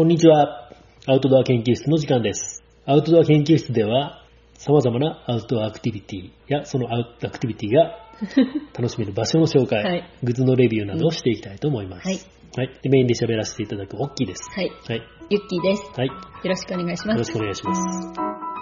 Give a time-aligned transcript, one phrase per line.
[0.00, 0.70] こんにちは。
[1.06, 2.64] アウトドア研究室の時間です。
[2.86, 4.24] アウトドア研究室では、
[4.54, 7.98] 様々なアウトドアアクティビティやそのアウトアクティビティが
[8.72, 12.08] 楽しめる場所の紹介、はいグッズのレビューなどをしていきたいと思います。
[12.08, 12.18] はい。
[12.56, 12.78] はい。
[12.80, 14.50] でメインで喋らせていただくオッキーです。
[14.50, 14.70] はい。
[14.70, 15.02] はい。
[15.28, 15.82] ゆっきーです。
[15.94, 16.06] はい。
[16.06, 17.18] よよろしくお願いします。
[17.18, 18.59] ろしくお願いします。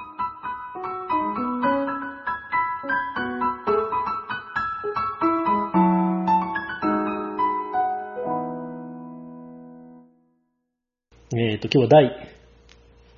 [11.59, 12.30] っ、と、今日は第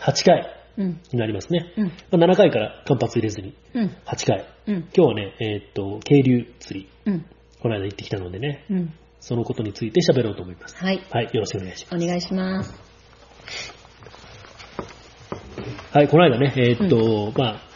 [0.00, 1.00] 8回うん。
[1.12, 1.72] になりますね。
[1.76, 1.86] うん。
[1.86, 3.96] まあ、7回から間髪入れずにうん。
[4.06, 4.46] 8回。
[4.66, 4.74] うん。
[4.76, 7.26] 今日はね、えっ、と、渓流釣り、うん。
[7.60, 8.94] この間行ってきたのでね、うん。
[9.20, 10.76] そのことについて喋ろうと思います。
[10.76, 11.00] はい。
[11.10, 12.72] はい、よろしくお願いしまお願いします。
[13.46, 13.74] す。
[15.92, 17.70] はい、この間ね、えっ、と、まあ、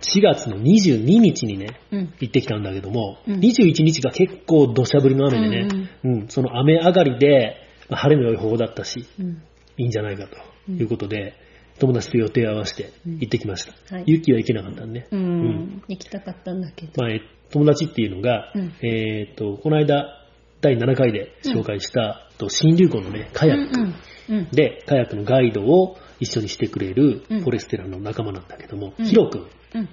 [0.00, 2.14] 4月の22日にね、うん。
[2.20, 7.56] 行ってきたんだけども、うん21日が結構土砂降りの雨でね、うんその雨上がりで、
[7.88, 9.42] まあ晴れの良い方だったし、うん。
[9.78, 11.34] いいんじゃないかということで、
[11.78, 13.94] 友達と予定を合わせて行ってきました。
[13.94, 15.82] はいユッキーは行けなかったんで、ううんん。
[15.88, 16.92] 行きたかったんだけど。
[16.96, 17.20] まあ、え
[17.50, 20.26] 友達っていうのが、うんえっ、と、この間、
[20.60, 23.94] 第7回で紹介した、と新流行のね、カヤック、うん。
[24.28, 24.48] うん。
[24.50, 29.46] で、カヤックのガイドを一緒にしてくれるうんフォレステラの仲間なんだけども、うんヒロ君。
[29.74, 29.88] うん。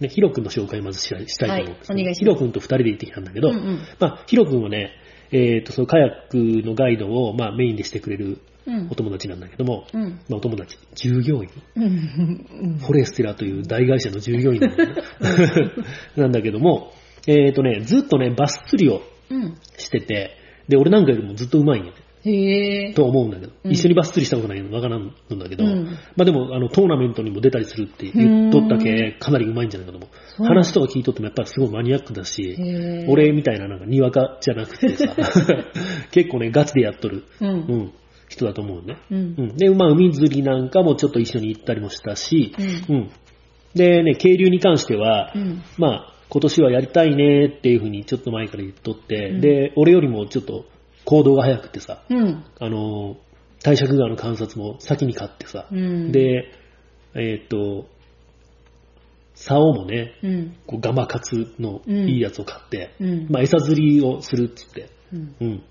[0.00, 4.92] ね、ヒロ君の紹介をまずしたいしたいと思うんですけど、はいヒロ君と二人で行ってきたんだけど、うんうんまあ、ヒロ君はね、
[5.32, 8.40] えっ、と、そのカヤックのガイドを、まあ、メインでしてくれるうん
[8.90, 8.94] お。
[8.94, 10.20] 友達なんだけども、うん。
[10.28, 12.78] まあ、お友達、従業員、うん。
[12.78, 14.60] フォレステラという大会社の従業員
[16.16, 16.92] なんだ,、 けども、
[17.26, 19.56] えっ、とね、ずっとね、バス釣りをうん。
[19.76, 20.36] してて、
[20.68, 22.92] で、俺なんかよりもずっと上手いんやね。
[22.94, 25.84] と思うんだけど、うん一緒にバス釣りしたことないのわからんんだけど、うん
[26.16, 30.08] まあでも、あの、トーナメントにも出たりするって言っとったけ、かなり上手いんじゃないかと思
[30.40, 30.44] う。
[30.44, 32.56] 話とか聞いとってもやっぱりすごいマニアックだし。
[33.08, 35.16] 俺みたいななんかにわかじゃなくてさ、
[36.12, 37.46] 結構ね、ガチでやっとる、う。
[37.46, 37.92] うんん、
[38.30, 38.96] 人だと思うね。
[39.10, 39.42] うんう。
[39.42, 39.56] ん。
[39.56, 42.54] で、まあ、海釣りなんかもちょっと一緒に行ったりもしたし、
[42.88, 42.96] うん。
[42.96, 43.10] うん。
[43.74, 45.62] でね、渓流に関しては、うん。
[45.76, 50.64] まあ、今年はやりたいねっていうふうにちょっと前から言っとって、うんで、俺よりもちょっと
[51.04, 52.44] 行動が早くてさ、うん。
[52.60, 53.16] あの、
[53.62, 56.52] 帝釈川の観察も先に買ってさ、うん。、で、
[57.14, 57.86] えっ、と、
[59.34, 60.56] 竿もね、うん。
[60.66, 63.26] こうガマカツのうんいいやつを買って、うん。
[63.28, 65.36] まあ餌釣りをするっつって、うん。
[65.40, 65.62] うん。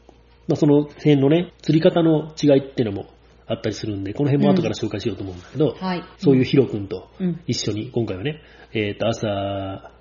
[0.49, 3.05] まあその辺のね、釣り方の違いっていうのも
[3.45, 6.03] あったりするんで、この辺も後から紹介しようと思うんだけど、はい。
[6.17, 7.41] そういうヒロ君とうん。
[7.45, 8.41] 一緒に、今回はね、
[8.73, 9.91] えっ、と朝、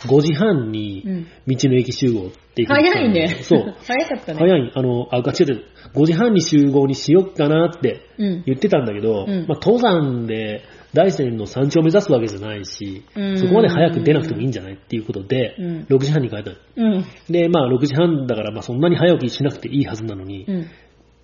[0.00, 1.26] 5時半にうん。
[1.46, 3.42] 道の駅集合っていうふうに早いね。
[3.42, 3.74] そう。
[3.86, 4.38] 早かったね。
[4.38, 5.54] 早い、あの、あ、ガチで、
[5.94, 8.42] 5時半に集合にしよっかなってうん。
[8.46, 10.62] 言ってたんだけど、うんまあ、登山で
[10.94, 16.56] 大山の山頂を目指すわけじゃないし、うんそこまで早く出なくてもいいんじゃないっていうことで、うん6時半に変えたの。
[16.76, 17.04] うん。
[17.28, 20.70] で、まあ、6時半だから、まあ、そんなに早起きしなくていいはずなのに、うん。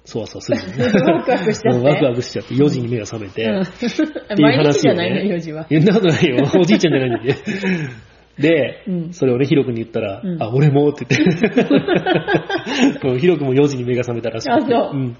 [0.04, 0.84] そわそわするよね。
[1.12, 5.34] ワクワクしちゃってうんワクワクしちゃって、4時に目が覚めて、うんっていう毎日話をじゃないの、ね。
[5.36, 5.66] 4時は。
[5.70, 6.36] 言んなことないよ。
[6.58, 7.36] おじいちゃんじゃないんで。
[8.40, 13.18] で、うんそれをね、ヒロ君に言ったら、うんあ、俺もって言って。
[13.20, 14.74] ヒロ君も4時に目が覚めたらしくて。
[14.74, 15.16] あそうん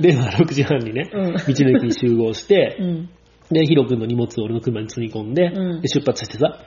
[0.00, 3.08] で、まあ、6時半にね、うん道の駅に集合して、うん。
[3.50, 6.58] で、ヒロ君の荷物を俺の車に積み込んで、うんで出発してさ、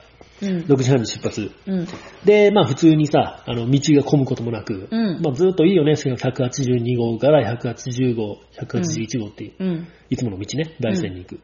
[0.42, 0.58] うん。
[0.62, 1.50] 6時半に出発。
[1.66, 1.86] うん。
[2.24, 9.88] で、まあ普通にさ、あの、道が混むこともなく、うんまあずっといいよね、182号から180号、181号っていう、うん。
[10.10, 11.40] いつもの道ね、大山に行く。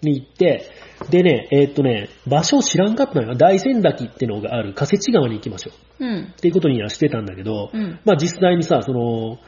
[0.00, 0.70] に行って、
[1.10, 3.34] でね、えーっとね、場所を知らんかったのよ。
[3.34, 6.04] 大山滝ってのがある仮設川に行きましょう。
[6.04, 6.32] うん。
[6.32, 9.38] っていうことにはしてたんだけど、うんまあ実際にさ、その、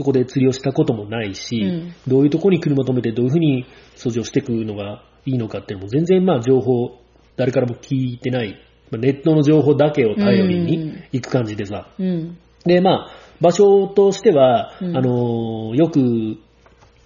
[0.00, 3.66] そこで釣りをしたこともないし、うんどういうとこに車止めてどういうふうに
[3.96, 6.98] 掃除をしていくのがいいのかっていうのも全然まあ情報、
[7.36, 8.58] 誰からも聞いてない、
[8.90, 12.38] まあネットの情報だけを頼りにうん行く感じでさ、うん。
[12.64, 16.38] で、まあ、場所としては、うんあのーよく、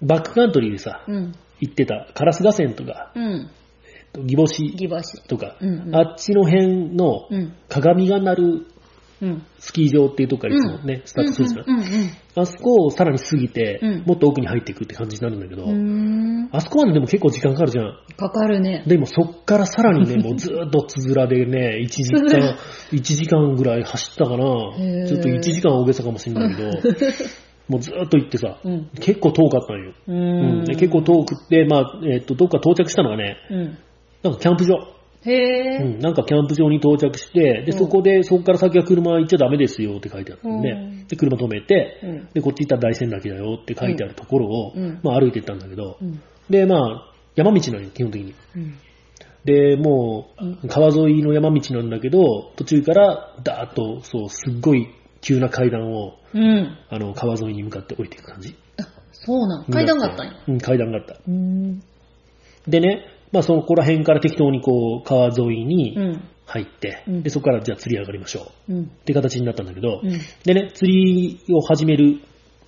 [0.01, 1.35] バックカントリーでさ、うん。
[1.59, 3.49] 行ってた、烏河川とか、うん。
[4.25, 5.21] ギボシギバシ。
[5.27, 7.53] とか、うんうんあっちの辺のうん。
[7.67, 8.65] 鏡が鳴るうん。
[9.59, 11.63] スキー場っていうとこからいつもね、スタートするじゃ。
[12.41, 16.49] あそこをさらに過ぎて、うんもっと奥に入っていくって感じになるんだけど、うん。
[16.51, 17.97] あそこまででも結構時間かかるじゃん。
[18.17, 18.83] かかるね。
[18.87, 22.57] でもそっからさらにね、もうずーっとつづらでね、 1時間、
[22.91, 24.37] 1時間ぐらい走ったかな。
[24.37, 26.69] ちょっと1時間は大げさかもしれないけど、
[27.69, 28.89] もうずーっと行ってさ、うん。
[28.99, 29.93] 結構遠かったんよ。
[30.67, 33.77] 結構遠くって、まあ、えっ、と、どっか到着したのがね、うん。
[34.23, 34.94] なんかキャンプ場。
[35.25, 35.77] へえ。
[35.77, 42.29] うん、なんかキャンプ場に到着して、で、うんそこで、そこから先は車行っちゃダメですよって書いてあるんで、うんで、車止めて、うん。
[42.33, 46.21] で、こっち行ったら大山岳だよって書いてあるところを、うんまあ歩いて行ったんだけど、うん。
[46.49, 48.35] で、まあ、山道なのよ、基本的に。
[48.55, 48.77] うん。
[49.45, 50.31] で、も
[50.63, 54.87] う川沿いの山道なんだけど、途中から、ダーッと、そう、すっごい
[55.21, 56.77] 急な階段を、うん。
[56.89, 58.55] あの、川沿いに向かって降りていく感じ。
[59.11, 59.65] そうなん。
[59.65, 60.33] 階段があったんや。
[60.47, 61.17] うん、階段があった。
[61.27, 61.79] うん。
[62.67, 66.21] でね、まあそこら辺から適当にこう、川沿いにうん。
[66.47, 68.73] 入って、うんで、そこからじゃあ釣り上がりましょう。
[68.73, 68.83] うん。
[68.83, 70.11] って形になったんだけど、うん。
[70.43, 72.19] でね、釣りを始める、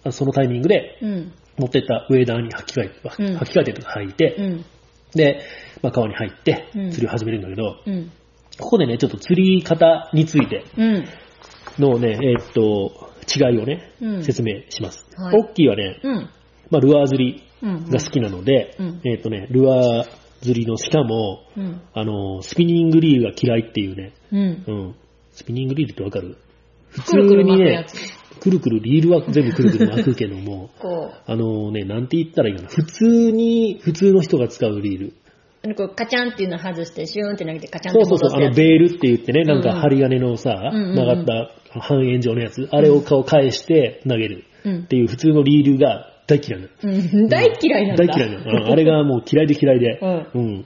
[0.03, 1.31] あそのタイミングで、うん。
[1.57, 4.65] 持ってったウェーダーに履き替えて、うん履き替えてとか履いて、うん。
[5.13, 5.41] で、
[5.81, 8.11] まあ、川に入ってうん釣りを始めるんだけど、うん。
[8.59, 11.05] ここでね、ちょっと釣り方についてうん。
[11.77, 15.05] のね、えーっと、違いをね、うん説明します。
[15.15, 16.29] はいオッキーはね、うん。
[16.71, 17.89] まあ、ルアー釣りうん。
[17.89, 21.81] が好きなので、うんえーっとね、ルアー釣りのしかも、うん。
[21.93, 24.39] あの、スピニングリールが嫌いっていうね、うん。
[24.39, 24.95] うん。
[25.31, 26.37] スピニングリールってわかる？
[26.89, 32.69] 普通にね、巻くるくる、リールは全部くるくる巻くけども、 こあのね、なんて言ったらいいかな。
[32.69, 35.05] 普通に、普通の人が使うリール。
[35.07, 35.11] う、
[35.65, 38.53] あのこうカチャンっていうの外して、シューンって投げてカチャンってそうそうそう、あの。
[38.55, 46.73] ベールって言ってね、なんか針金のさ、うんうんうん曲がった半円状のやつ、あれを顔返して投げるうんっていう普通のリールが大嫌いなの。
[46.83, 47.29] うん。
[47.29, 48.05] 大嫌いなんだ。
[48.05, 49.99] 大嫌いなんあれがもう嫌いで嫌いで。
[50.35, 50.65] うん。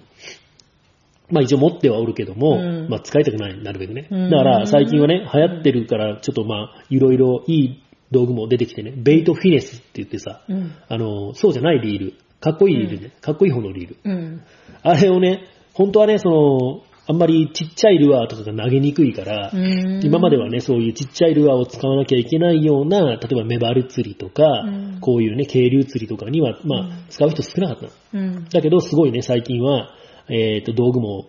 [1.29, 4.07] まあ一応持ってはおるけども、うんまあ使いたくない、なるべくね。
[4.09, 10.71] うんだから最近はね、流行ってるから、ちょっとまあ、いろいろいい道具も出てきてね、ベイトフィネスって言ってさ、うん。
[10.89, 13.97] あの、そうじゃないリール、かっこいいリールね、かっこいい方のリール。
[14.03, 14.41] うん。
[14.83, 15.43] あれをね、
[15.73, 28.45] 本当はね、その、あんまりちっちゃいルアーとかが投げにくいから、うん今まではね、そういうちっちゃいルアーを使わなきゃいけないような、例えばメバル釣りとか、うんこういうね、渓流釣りとかには、まあ、うん使う人少なかったん。
[28.45, 29.89] だけど、すごいね、最近は、
[30.29, 31.27] えっ、と、道具も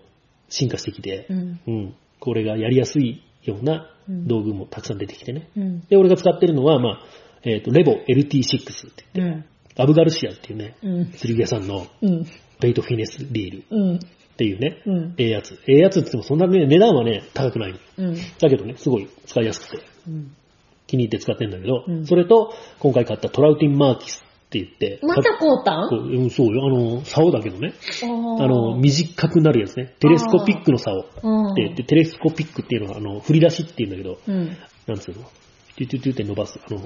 [0.49, 1.61] 進化してきてう、ん。
[1.67, 5.49] うん、これがやりやすいようなうん道具もたくさん出てきてね。
[5.57, 5.81] うん。
[5.89, 7.01] で、俺が使ってるのは、まあ、
[7.45, 9.45] えっ、と、レボ LT6 って言って、うん。
[9.77, 11.11] アブガルシアっていうね、うん。
[11.13, 12.27] 釣り具屋さんのうん。
[12.61, 14.01] ベイトフィネスリールうん。
[14.33, 15.15] っていうね、うん。
[15.19, 15.55] ええやつ。
[15.69, 17.79] ええやつって言ってもそんなね、値段はね、高くないの。
[17.99, 18.15] うん。
[18.41, 20.33] だけどね、すごい使いやすくて、うん。
[20.87, 25.89] 気に入って使ってんだけど、うんそれと、今回買ったトラウティンマーキスって言って、またこうたん？
[25.89, 29.95] こううんそうよ、あの、竿だけどね、ああの、短くなるやつね。
[30.01, 31.55] テレスコピックの竿ってうん。
[31.55, 34.57] 言って、テレスコピックっていうのは、あの、振り出しって言うんだけど、うん。
[34.87, 35.23] なんつうの？
[35.77, 36.59] テュテュテュって伸ばす。
[36.63, 36.81] あの、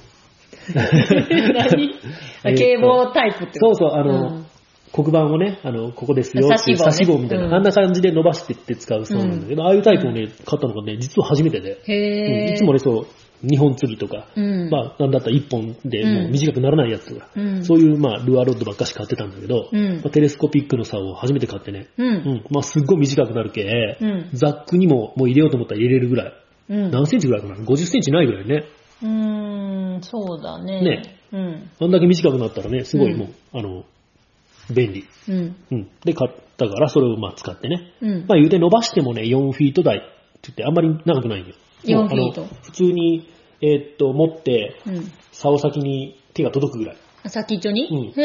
[1.54, 1.94] 何？
[2.56, 3.74] 警棒タイプってこと？
[3.74, 4.45] そうそう、あの、
[4.96, 12.54] 黒板をね、あの、ここですよっていう差し棒みたいな、うんあんな感じで伸ばしてって使うそうなんだけど、ああいうタイプをね、買ったのがね、実は初めてで、へ。
[12.54, 13.06] いつもね、そう、
[13.44, 14.70] 2本釣りとか、うん。
[14.70, 17.64] まあ、なんだったら1本でもう短くならないやつとか、うん。
[17.64, 22.02] そういう、まあ、ルアーロッドばっかし買ってたんだけど、うんまあテレスコピックの竿を初めて買ってね、う。
[22.02, 24.30] うんん、まあ、すっごい短くなるけ、うん。
[24.32, 26.32] ザックにももう入れようと思ったら入れれるぐらい。
[26.70, 26.90] うん。
[26.90, 28.64] 何センチぐらいかな ?50 センチないぐらいね。
[29.02, 30.80] うーん、そうだね。
[30.80, 31.18] ね。
[31.32, 31.70] うん。
[31.80, 33.84] あんだけ短くなったらね、すごいうんもう、あの、
[34.74, 35.04] 便利。
[35.28, 35.56] うん。
[35.70, 35.88] うん。
[36.04, 37.92] で、買ったから、それをまあ使ってね。
[38.00, 38.18] うん。
[38.28, 40.06] まあ言うて伸ばしてもね、4フィート台って
[40.48, 41.56] 言ってあんまり長くないんだよ。
[41.84, 43.28] 4もうあのフィート普通に、
[43.62, 45.12] えーっと、持って、うん。
[45.32, 46.96] 竿先に手が届くぐらい。
[47.22, 47.88] あ先っちょに？
[47.90, 48.24] うんへそう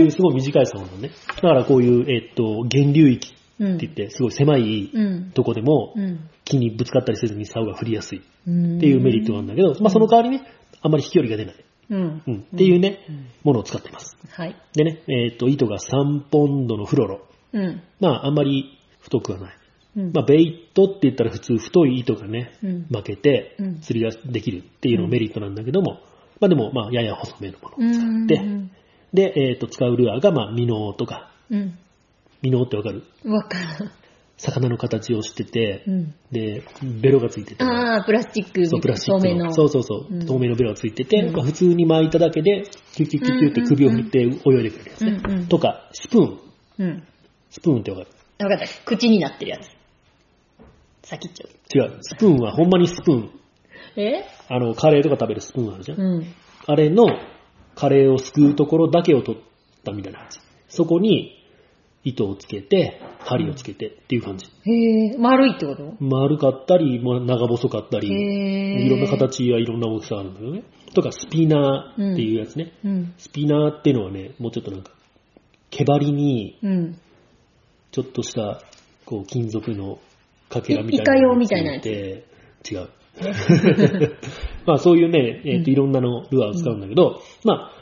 [0.00, 0.10] いえう。
[0.10, 1.10] すごい短い竿なのね。
[1.28, 3.76] だからこういう、えーっと、源流域うん。
[3.76, 5.30] って言って、すごい狭いうん。
[5.32, 6.20] とこでも、うん。
[6.44, 8.78] 木にぶつかったりせずに竿が振りやすいっうん。
[8.80, 10.42] ていうメリットがあるんだけど、まあその代わりね、
[10.82, 11.54] あんまり飛距離が出ない。
[11.90, 12.22] うん。
[12.26, 12.36] うん。
[12.54, 14.16] っていうね、うんものを使っています。
[14.30, 14.56] はい。
[14.74, 17.20] でね、えーっと、糸が3ポンドのフロロ。
[17.52, 17.82] うん。
[18.00, 19.54] まああんまり太くはない。
[19.96, 20.12] うん。
[20.12, 22.86] まあ、ベイトって言ったら普通太い糸がね、うん。
[22.90, 26.00] 負けてうん釣りができるっていうのがメリットなんだけども、
[26.40, 27.76] まあでも、まあ、やや細めのもの。
[27.78, 28.26] うん。
[28.26, 28.40] で
[29.12, 31.76] で、えっ、と、使うルアーが、まあ、ミノーとか、うん。
[32.42, 33.02] ミノーってわかる？
[33.24, 33.90] わからん。
[34.42, 36.14] 魚の形をしてて、うん。
[36.32, 39.52] で、ベロがついてて、ああ、プラスチックそう、プラスチックの、透明の。
[39.52, 45.20] そうそうそう、うん透明のベロがついてて、普通に巻いただけで、キュッキュッキュッキュッって首を振って泳いでくれるやつね。
[45.22, 46.38] うんうんとか、スプーン。
[46.78, 47.02] うん。
[47.50, 48.08] スプーンってわかる？
[48.48, 48.84] わかった。
[48.84, 49.68] 口になってるやつ。
[51.02, 51.48] 先っちょ。
[51.74, 51.98] 違う。
[52.00, 53.30] スプーンはほんまにスプーン。
[53.96, 54.24] え？
[54.48, 56.00] あの、カレーとか食べるスプーンあるじゃん。
[56.00, 56.34] うん。
[56.66, 57.06] あれの
[57.74, 59.42] カレーをすくうところだけを取っ
[59.84, 60.38] たみたいな感じ。
[60.68, 61.39] そこに
[62.02, 64.46] 糸をつけて、針をつけてっていう感じ。
[64.46, 65.94] へえ、丸いってこと？
[66.00, 68.86] 丸かったり、長細かったり、え。
[68.86, 69.06] いろんな。
[69.08, 70.62] 形はいろんな大きさあるんだけどね。
[70.94, 72.72] とか、スピナーっていうやつね。
[72.84, 73.14] うん。
[73.18, 74.92] スピナーっていうのはね、もうちょっとなんか、
[75.70, 76.98] 毛針にうん。
[77.92, 78.62] ちょっとした、
[79.04, 79.98] こう、金属の
[80.48, 81.88] かけらみたいなイカ用みたいなやつ？
[81.88, 82.88] 違う。
[84.64, 87.72] まあそういうね、えっ、と、いろんなのルアーを使うんだけど、まあ、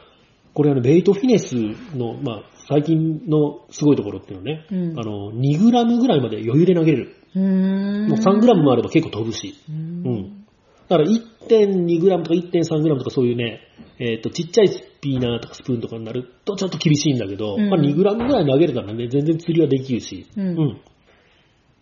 [0.55, 1.55] これはね、ベイトフィネス
[1.95, 7.17] の、まあ、最近のすごいところっていうのはね、うんあの、2グラムぐらいまで余裕で投げれる。
[7.35, 8.09] うーん。
[8.09, 9.55] もう3グラムもあれば結構飛ぶし。
[9.69, 9.73] う。
[9.73, 10.45] うんん。
[10.89, 13.61] だから1.2グラムとか1.3グラムとかそういうね、
[13.99, 20.81] えっ、と、ちっちゃいスピーナーとかスプーンとかになるとちょっと厳しいんだけど、うんまあ2グラムぐらい投げれたらね、全然釣りはできるし、うん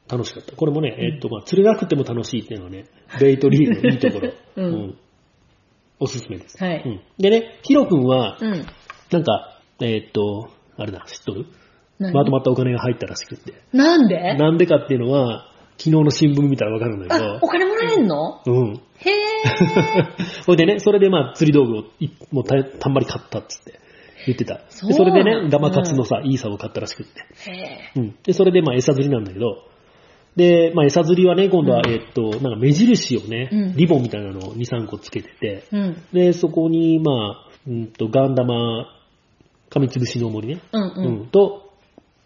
[0.09, 0.55] 楽しかった。
[0.55, 2.85] これもね、えっ、と、まあ釣れなくても楽しいっていうのはね、
[3.21, 4.33] ベイトリールのいいところ。
[4.57, 4.99] うん
[5.99, 6.62] おすすめです。
[6.62, 8.66] はいうんでね、ヒロ君は、うん。
[9.11, 11.47] なんか、えーっと、あれだ、知っとる？
[11.99, 12.12] 何？
[12.12, 13.54] まとまったお金が入ったらしくって。
[13.73, 14.35] なんで？
[14.35, 18.42] なんでかっていうのは、昨日の新聞見たらわかるんだけあ、どお、金もらえんの？
[18.47, 18.75] うん。
[18.75, 23.78] へぇそれでね、それでまあ釣り道具をいもうたたんまり買ったっつって
[24.26, 24.61] 言ってた。
[24.71, 27.12] そそれでね、ガマカツのさ、いい竿を買ったらしくって。
[27.50, 27.54] ー。
[27.54, 28.16] へうん。
[28.23, 29.64] で、それでまあ餌釣りなんだけど、
[30.35, 35.76] で、まあ餌釣りはね、今度は、うんえーっと、なんか目印をね、うんリボンみたいなのを2、3個つけてて、ー。
[35.76, 36.02] うん。
[36.12, 38.87] で、そこに、まあ、うんと、ガン玉、
[39.76, 41.26] 紙つぶしの重りね、うんううんん。
[41.26, 41.71] と、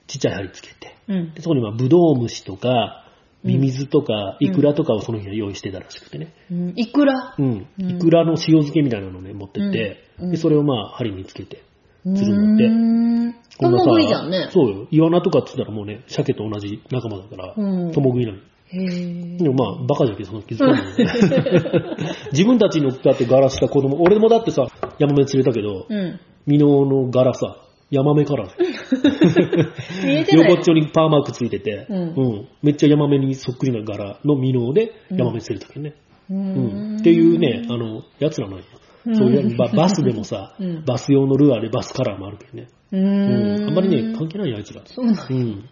[0.07, 1.42] ちっちゃい針つけて、うんで。
[1.42, 3.04] そこにまあ、ブドウ虫とか、
[3.42, 6.33] ミミズとか、うんイクラとかをその日は用意してたらしくてね。
[6.50, 7.66] うんいくらうん。
[7.80, 11.62] うんイクラの塩漬けみたいなのをね、持ってって、で、それをまあ、針につけて、
[12.04, 13.35] う釣るんだってーん。
[13.59, 14.49] こんなさじゃんね。
[14.52, 14.87] そうよ。
[14.90, 18.38] イワナとかって言ったらもうね、鮭と同じ仲間だから、うん共食いなの。
[18.73, 22.07] へぇでもまあ、バカじゃけど、その気づかないよね。
[22.33, 26.21] 自分たちのだって柄した子供、俺もだってさ、ヤマメ釣れたけど、うん。
[26.47, 27.56] ミノの柄さ、
[27.90, 30.49] ヤマメカラー見えてない。
[30.50, 35.94] 横っちょにパーマークついてて、うんめっちゃヤマメにそっくりな柄のミノでうんヤマメ釣れたけどね。
[36.30, 38.64] ううんんっていうね、あの、やつらなんよ。
[39.06, 42.68] うんそういうババスでもさ、うんバス用のルアーでバスカラーもあるけどね。
[42.92, 43.68] ううんん。
[43.68, 44.82] あんまりね、関係ないよ、あいつら。
[44.87, 45.68] そうなんうん。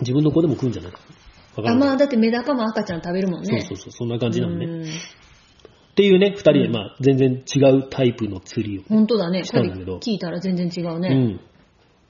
[0.00, 0.92] 自分の子でも食うんじゃない？
[0.92, 0.98] か
[1.56, 3.46] わかあ、まあ、だってメダカも赤ちゃん食べるもんね。
[3.46, 4.66] そうそうそう、そんな感じなのね。
[4.66, 4.86] うん
[5.96, 8.82] っていうね、二人で、まあ、全然違うタイプの釣りを。
[8.86, 9.44] 本当だね。
[9.44, 11.08] したんだけど聞いたら全然違うね。
[11.08, 11.40] うん。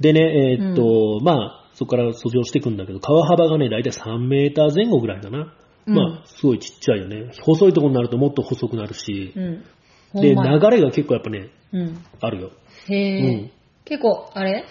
[0.00, 5.54] でね、えーっと、まあ、そこから遡上していくんだけど、川幅がね、だいたい3メーター前後ぐらいかな。
[5.86, 7.30] うんまあ、すごいちっちゃいよね。
[7.42, 9.64] 細いところになるともっと細くなるし、うん。
[10.12, 12.04] ほで、流んまやれが結構やっぱね、うん。
[12.20, 12.50] あるよ。
[12.88, 13.50] へうえん。
[13.84, 14.64] 結構、あれ？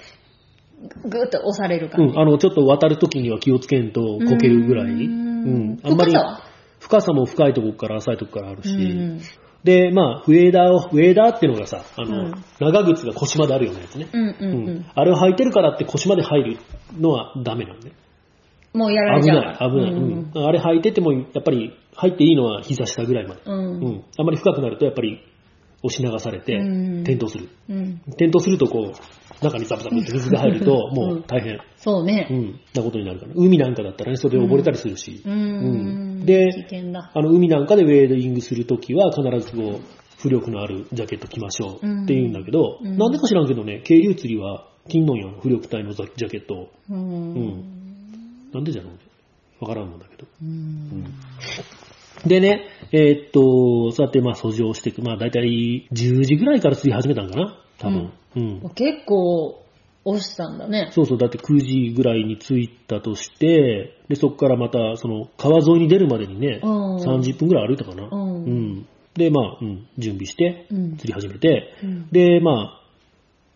[1.06, 2.14] ぐーっと押される感じ。
[2.14, 4.88] うん、あの、ちょっと渡るときには気をつけんとこけるぐらい。
[4.88, 5.80] ううんん。
[5.84, 6.42] あんまり深さは、
[6.86, 9.22] 深さも深いところから浅いところからあるし、うん。
[9.64, 12.46] で、まあ、ウェーダーを、ウェーダーっていうのがさ、あの、うん。
[12.60, 14.08] 長靴が腰まであるようなやつね。
[14.14, 14.86] うんうんううん。
[14.94, 16.58] あれを履いてるからって腰まで入る
[17.00, 17.92] のはダメなのね。
[18.74, 19.38] もうやられちゃう。
[19.40, 20.32] 危ない、危ない、うん。
[20.36, 20.48] うん。
[20.48, 23.42] あれ履いてても、やっぱり入っていいのは膝下ぐらいまで。
[23.46, 23.56] うん。
[23.56, 24.04] うん。
[24.20, 25.24] あんまり深くなると、やっぱり
[25.86, 27.50] 押し流されて、うん転倒する。
[27.70, 32.34] うん転倒すると、こう、中にザブザブって水が入ると、もう大変、そうねう。
[32.34, 33.32] ん、なことになるから。
[33.36, 35.22] 海なんかだったらね、それで溺れたりするし。
[35.26, 36.26] ううんん。
[36.26, 37.12] で危険だ。
[37.14, 46.72] あの、海なんかでウェーディングするときは、必ずこう、浮力のあるジャケット着ましょうって言うんだけど、うんなんでか知らんけどね、渓流釣りは金のんやん、浮力帯のジャケットを。
[46.90, 46.94] う。
[46.94, 48.52] うんん。
[48.54, 49.00] なんでじゃろうね。
[49.60, 50.28] わからんもんだけど。
[50.42, 51.06] うん
[52.26, 55.02] でね、えーっと、そうやってまあ、掃除をしていく。
[55.02, 58.14] まあ、だいたい10時ぐらいから釣り始めたんかな多分。
[58.36, 58.70] うん。
[58.76, 59.62] 結構、
[60.06, 60.90] 押したんだね。
[60.92, 68.08] そうそう、だって9時ぐらいに着いたとして、で、そこからまた、その、川沿いに出るまでにね、うん30分ぐらい歩いたかな。
[68.10, 72.82] うんうんで、まあ、うん、準備してうん、釣り始めて、うんで、まあ、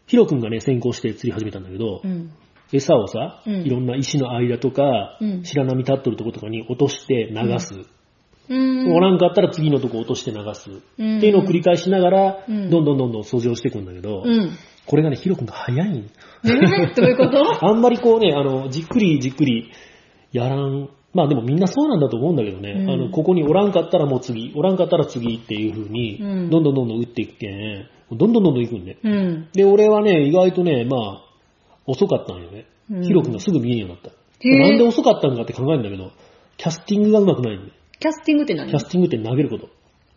[0.08, 2.32] ヒロ君がね、先行して釣り始めたんだけど、うん。
[2.72, 7.86] 餌をさ、うんいろんな石の間とか、うん白波立っとるとことかに落として流す。
[8.50, 8.56] う
[8.90, 8.94] ん。
[8.94, 10.70] おらんかったら次のとこ落として流す。
[10.98, 14.52] うんっていうのを繰り返しながら、うんどんどんどんどん掃除をしていくんだけど、うん。
[14.86, 17.44] これがね、ヒロ君が早いんえーどういうこと？
[17.66, 19.70] あんまりこうね、あの、じっくりじっくり
[20.34, 20.90] やらん。
[21.14, 27.48] まあでもみんなそうなんだと思うんだけどね、うんあの、ここにおらんかったらもう次、おらんかったら次っていう風に、うんどんどんどんどん打っていって
[28.12, 28.98] ん、どんどんどんどん行くんね。
[29.04, 29.48] うん。
[29.54, 31.22] で、俺はね、意外とね、まあ、
[31.88, 32.66] 遅かったんよね。
[32.92, 34.12] うんヒロ君がすぐ見えんようになった。
[34.44, 36.12] なんで遅かったんかって考えるんだけど、
[36.58, 37.72] キャスティングがうまくないんで。
[38.00, 38.70] キャスティングって何？
[38.70, 39.70] キャスティングって投げること。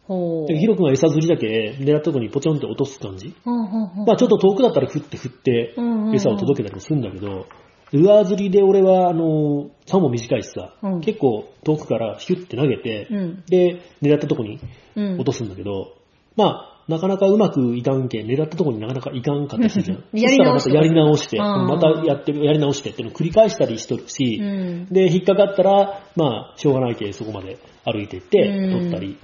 [0.06, 0.46] ほう。
[0.48, 3.34] でヒロ君が餌釣りだけ狙ったとこにポチョンって落とす感じ。
[3.44, 5.74] ほうほうほうまあちょっと遠くだったら振って振って
[6.14, 7.46] 餌を届けたりもするんだけど、
[7.92, 14.60] ルアー釣りで俺はあの、竿も短いしさ、うん結構遠くからヒュッて投げて、うんで、狙ったとこに
[14.96, 15.14] うん。
[15.16, 15.94] 落とすんだけど、
[16.36, 20.04] まあ、なかなかうまくいかんけん、狙ったとこになかなかいかんかったりするじゃん。
[20.12, 24.86] やり直しそしたらまたやり直して、うんまたやって、やり直してっていうのを繰り返したりしとるし、うん。
[24.86, 29.18] で、引っかかったら、まあ、しょうがないけん、そこまで歩いていって、うん取ったり。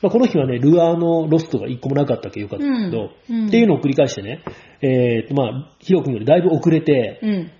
[0.00, 4.42] まあ、この日はね、ルアーのロストが一個もなかったけんよかったけど、うんうんっていうのを繰り返してね、
[4.80, 7.50] えーと、まあ、ヒロ君よりだいぶ遅れて、うん。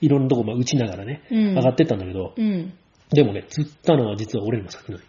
[0.00, 2.72] いろんなとこまあ打ちながらね、うん上がってったんだけど、うん。
[3.10, 5.07] でもね、釣ったのは実は俺よりも先なのよ。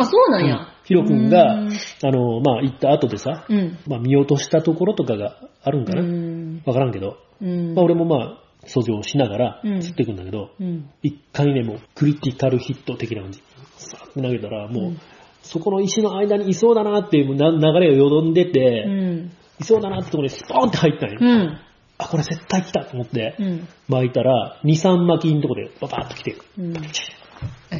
[0.00, 0.56] あ、そうなんや。
[0.56, 3.78] うんヒロ君が、うんあの、まあ、行った後でさ、うん。
[3.86, 6.62] まあ、見落としたところとかがあるんかな、わうん。
[6.64, 7.74] からんけど、うん。
[7.74, 10.90] まあ、俺もまあ、掃除をしながらうん釣っていくんだけど、うん。
[11.00, 13.40] 一回ね、もう、クリティカルヒット的な感じ。
[13.76, 15.00] さーって投げたら、もう、うん
[15.42, 19.32] そこの石の間にいそうだなっていうな流れがよどんでて、うん。
[19.58, 21.18] いそうだなってところにスポーンって入ったんよ。
[21.18, 21.58] うん。
[21.98, 23.68] あ、これ絶対来たと思って、うん。
[23.88, 26.72] 巻いたら、2、3巻きのとこでババーッと来て、うん。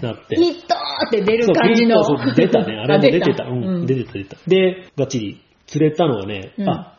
[0.03, 0.37] なって。
[0.37, 2.05] ヒットーって出る感じの。
[2.05, 2.77] そうそう出たね。
[2.79, 3.45] あれも出てた。
[3.45, 4.37] うん、うん出てた、出てた。
[4.47, 6.99] で、がっちり釣れたのはね、うんあ、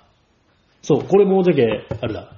[0.82, 2.34] そう、これもじゃけ、あれだ、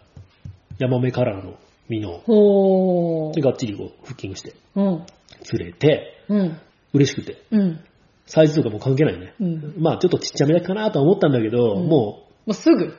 [0.79, 1.55] ヤマメからの
[1.89, 3.41] 身の、ほーで、。
[3.41, 5.05] がっちりこう、フッキングして、うん。
[5.43, 6.57] 釣れて、うん。
[6.93, 7.79] 嬉しくて、うん。
[8.25, 9.33] サイズとかも関係ないね。
[9.39, 9.73] うん。
[9.77, 12.93] まあ、ちょっとちっちゃめかなとは思ったんだけど、うんももうすぐ。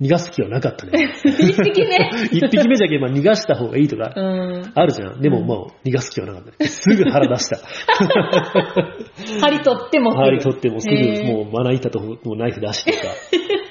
[0.00, 1.14] う、逃がす気はなかったね。
[1.24, 2.10] 一匹目。
[2.32, 4.72] 一匹目じゃけ、まあ、逃がした方がいいとか、うん。
[4.74, 5.20] あるじゃん。
[5.20, 6.68] でもうんもう、逃がす気はなかったね。
[6.68, 7.58] すぐ腹出した。
[9.40, 10.14] 針取っても。
[10.14, 13.08] 針取ってもすぐ、もう、まな板ともうナイフ出してさ、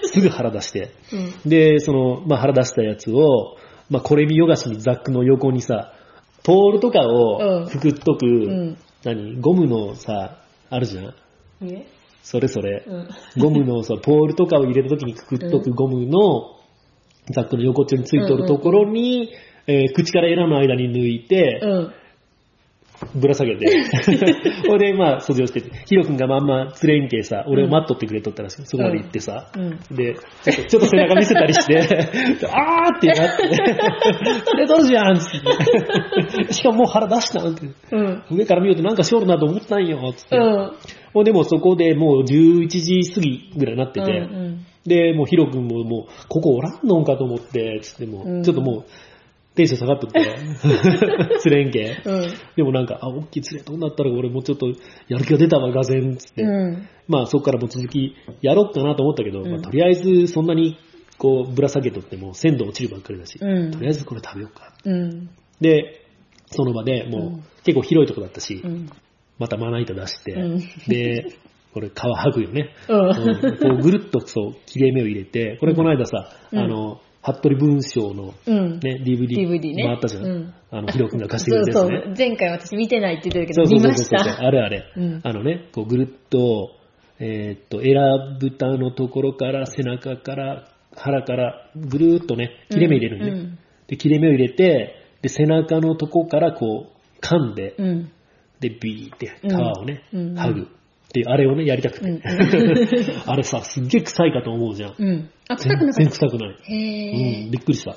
[0.04, 0.90] すぐ腹出して。
[1.14, 1.50] うん。
[1.50, 3.58] で、その、まあ、腹出したやつを、
[3.90, 5.94] まあ、これ見よがしにザックの横にさ、
[6.44, 8.78] ポールとかうんをくくっとく、うん。
[9.04, 10.38] 何ゴムのさ、
[10.70, 11.14] あるじゃん
[11.62, 11.86] え
[12.26, 12.84] それそれ。
[12.88, 13.10] うん。
[13.38, 16.56] ゴムのさ、ポールとかを入れるときにくくっとくゴムの、
[17.32, 19.32] ザックの横っちょについとるところに、
[19.68, 21.94] えー口からエラの間に抜いて、うん。
[23.16, 23.66] ぶら下げて、
[24.68, 28.66] ほいで、まあ、掃除をしてて、ヒロ君がまんま釣れんけさ、俺を待っとってくれとったらしい。
[28.66, 29.80] そこまで行ってさ、うん。
[29.96, 33.44] で、ちょっと、ちょっと背中見せたりして、あーってなって、
[34.46, 36.54] 釣れとるじゃんつって。
[36.54, 37.68] しかももう腹出したんって。
[37.92, 38.24] うん。
[38.32, 40.38] 上から見るとなんかしおるなと思ったんよ、つって。
[40.38, 40.72] うん。
[41.14, 48.86] ほんでもうそこでもう11時過ぎぐらいになってて、うんで、もうヒロ君ももう、ここおらんのんかと思って、つってもう、うんちょっともう、
[49.56, 50.38] テンション下がっとって、
[51.40, 51.98] 釣れんけ。
[52.06, 52.28] うん。
[52.56, 54.68] でもなんか、あ、大きい釣れとんだったら俺もうちょっと
[55.08, 56.44] やる気が出たわ、がぜん、つって。
[56.44, 56.88] うん。
[57.08, 60.78] まあそこからもう続きやろうかなと思ったけど、うんまあ、とりあえずそんなに
[61.18, 64.74] こうぶら下げとっても鮮度落ちるばっかりだし、うんとりあえずこれ食べようか。
[64.84, 65.30] うん。
[65.62, 66.02] で、
[66.48, 68.90] その場でもう、うん結構広いとこだったし、うん。
[69.40, 71.34] またまな板出して、うんで、
[71.74, 72.70] これ皮剥ぐよね。
[72.88, 77.02] うんうんこうぐるっとそう切れ目を入れて、これこの間さ、うんあの、
[77.34, 78.80] 服部文章のうん。
[78.80, 80.26] ね、DVD, DVD ね回ったじゃん。
[80.26, 81.98] うんあの、ヒロ君が貸してくれたやつね。
[81.98, 82.16] そうそう。
[82.18, 84.46] 前回私見てないって言ってたけど、そうそう見ました。
[84.46, 84.84] あれあれ。
[84.96, 86.72] うんあのね、こうぐるっと、
[87.20, 93.32] えーっと、エラ豚のところから背中から腹からぐるーっとね、切れ目入れるのね。
[93.32, 98.12] うんで、切れ目を入れて、で、背中のとこからこう噛んで、うん。
[98.60, 100.68] で、ビーって皮をね、うん剥ぐ。
[101.16, 102.10] っていう、あれをね、やりたくて。
[102.10, 102.22] うん
[103.26, 104.96] あれさ、すっげえ臭いかと思うじゃん。
[104.98, 105.30] うん。
[105.48, 106.56] あ、臭全くなかっ然臭くない。
[106.56, 106.64] た。
[106.64, 107.96] へうん、ぇびっくりした。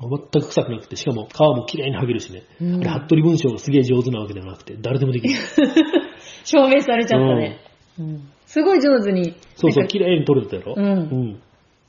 [0.00, 2.42] 全く臭くなくて、しかも皮も綺麗に剥げるしね。
[2.60, 5.34] うんあれ、服部文章がすげえ上手なわけではなくて、誰でもできる。
[6.44, 7.58] 証明されちゃったね。
[7.98, 9.34] うんすごい上手に。
[9.56, 10.74] そうそう、綺麗に取れてたやろ？
[10.76, 11.40] うん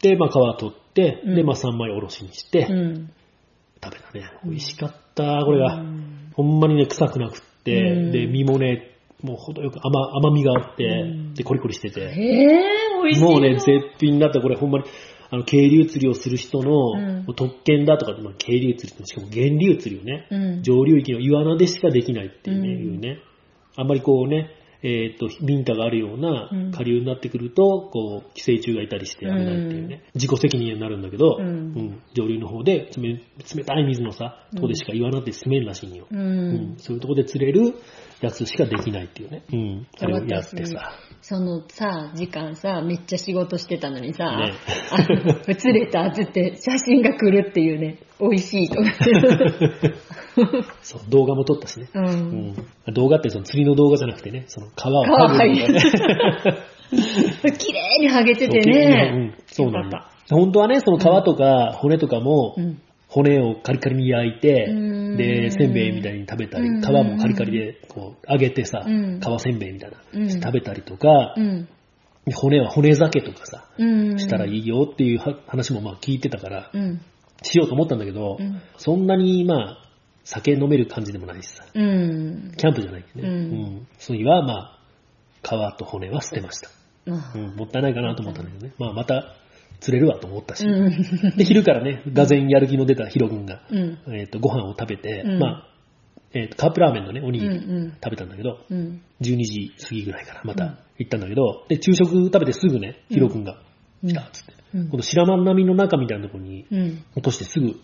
[0.01, 3.09] で、まあ、皮取って、うんで、まあ、3枚おろしにして、うん。
[3.83, 4.31] 食べたね。
[4.45, 5.75] 美味しかった、これが。
[5.75, 8.94] うんほんまにね、臭くなくって、うんで、身もね、
[9.25, 12.01] もう程よく甘甘みがあって、うんで、コリコリしてて。
[12.01, 13.29] へぇ美味しいな。
[13.29, 13.65] もうね、絶
[13.99, 14.39] 品だった。
[14.39, 14.85] これほんまに、
[15.31, 20.63] あの、渓流釣りをする人の、うん特権だとかまあ、渓流釣りってしかも源流釣りをね、うん。
[20.63, 23.19] 上流域の岩名でしかできないっていうね、うんいうね。
[23.75, 24.51] あんまりこうね、
[24.83, 33.19] えっ、と、民家があるようなうん下流になってくると、こう、寄生虫がいたりして危ないっていうね、自己責任になるんだけど、うんうん上流の方で冷
[33.55, 36.07] 冷たい水のさ、とこでしか岩名って住めんらしいんよ。
[36.09, 36.75] ううんん。
[36.77, 37.73] そういうとこで釣れる
[38.21, 39.43] やつしかできないっていうね。
[39.51, 39.87] うん。
[39.99, 40.99] あれをやってさ。
[41.21, 44.53] そのさ、時間さ、めっちゃ仕事してたのにさ、ね
[45.55, 48.83] 釣れたっつって写真が来るっていうね、美味しいとか。
[50.81, 51.89] そう、動画も撮ったしね。
[51.93, 51.99] う。
[51.99, 52.55] うんん。
[52.93, 55.67] 動画ってその釣りの動画じゃなくてね、その皮を皮剥ぐ ね。
[57.57, 59.33] 綺麗に剥げててうねん。
[59.47, 60.09] そうなんよだ。
[60.29, 62.55] 本当はね、その皮とか骨とかも。
[63.07, 64.73] 骨をカリカリに焼いてう
[65.13, 71.33] ん、で、せんべいみたいに食べたり、うん皮もカリカリでこう揚げてさ、うん皮せんべいみたいな、うん食べたりとか
[72.33, 74.19] 骨は骨酒とかさ、うん。
[74.19, 77.01] したらいいよっていうは話もまあ聞いてたから、うん。
[77.43, 79.85] しようと思ったんだけどうん、そんなにまあ、
[80.23, 82.53] 酒飲める感じでもないしさ、うん。
[82.57, 83.29] キャンプじゃないんでね。
[83.29, 83.39] うんう
[83.81, 83.87] ん。
[83.99, 84.79] その日はまあ、
[85.43, 86.69] 皮と骨は捨てました。
[87.07, 88.73] あうん、もったいないかなと思ったんだけどね。
[88.79, 89.35] まあまた
[89.79, 90.65] 釣れるわと思ったし。
[90.65, 91.37] うん。
[91.37, 93.99] で、昼からね、がぜんやる気の出たヒロ君が、うん。
[94.15, 95.67] えっ、と、ご飯を食べて、うんまあ、
[96.33, 99.01] えっ、と、カップラーメンのね、おにぎりうん食べたんだけど、うん。
[99.21, 103.61] 12時過ぎぐらいからまうんた行ったんだけど、で、昼食食べてすぐね、ヒロ君が
[104.03, 107.03] うん来たっつって、うんこの白万波の中みたいなところにうん。
[107.15, 107.79] 落としてすぐ、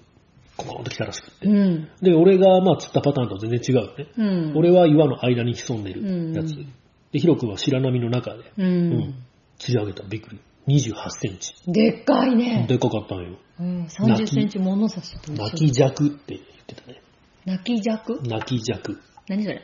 [0.57, 1.47] ココーンと来たらしくって。
[1.47, 1.89] うん。
[2.01, 4.07] で、俺がまあ釣ったパターンと全然違うね。
[4.17, 4.57] うん。
[4.57, 6.01] 俺は岩の間に潜んでる
[6.35, 6.51] やつ。
[6.51, 6.73] うん
[7.11, 9.15] で、ヒロ君は白波の中で、ううんん。
[9.59, 10.39] 釣り上げたらびっくり。
[10.67, 11.53] 28センチ。
[11.67, 12.65] でっかいね。
[12.69, 13.37] でかかったのよ。
[13.59, 13.83] うん。
[13.83, 17.01] 30センチ物差しと一緒泣き尺って言ってたね。
[17.45, 18.21] 泣き弱？
[18.23, 18.99] 泣き尺。
[19.27, 19.61] 何それ？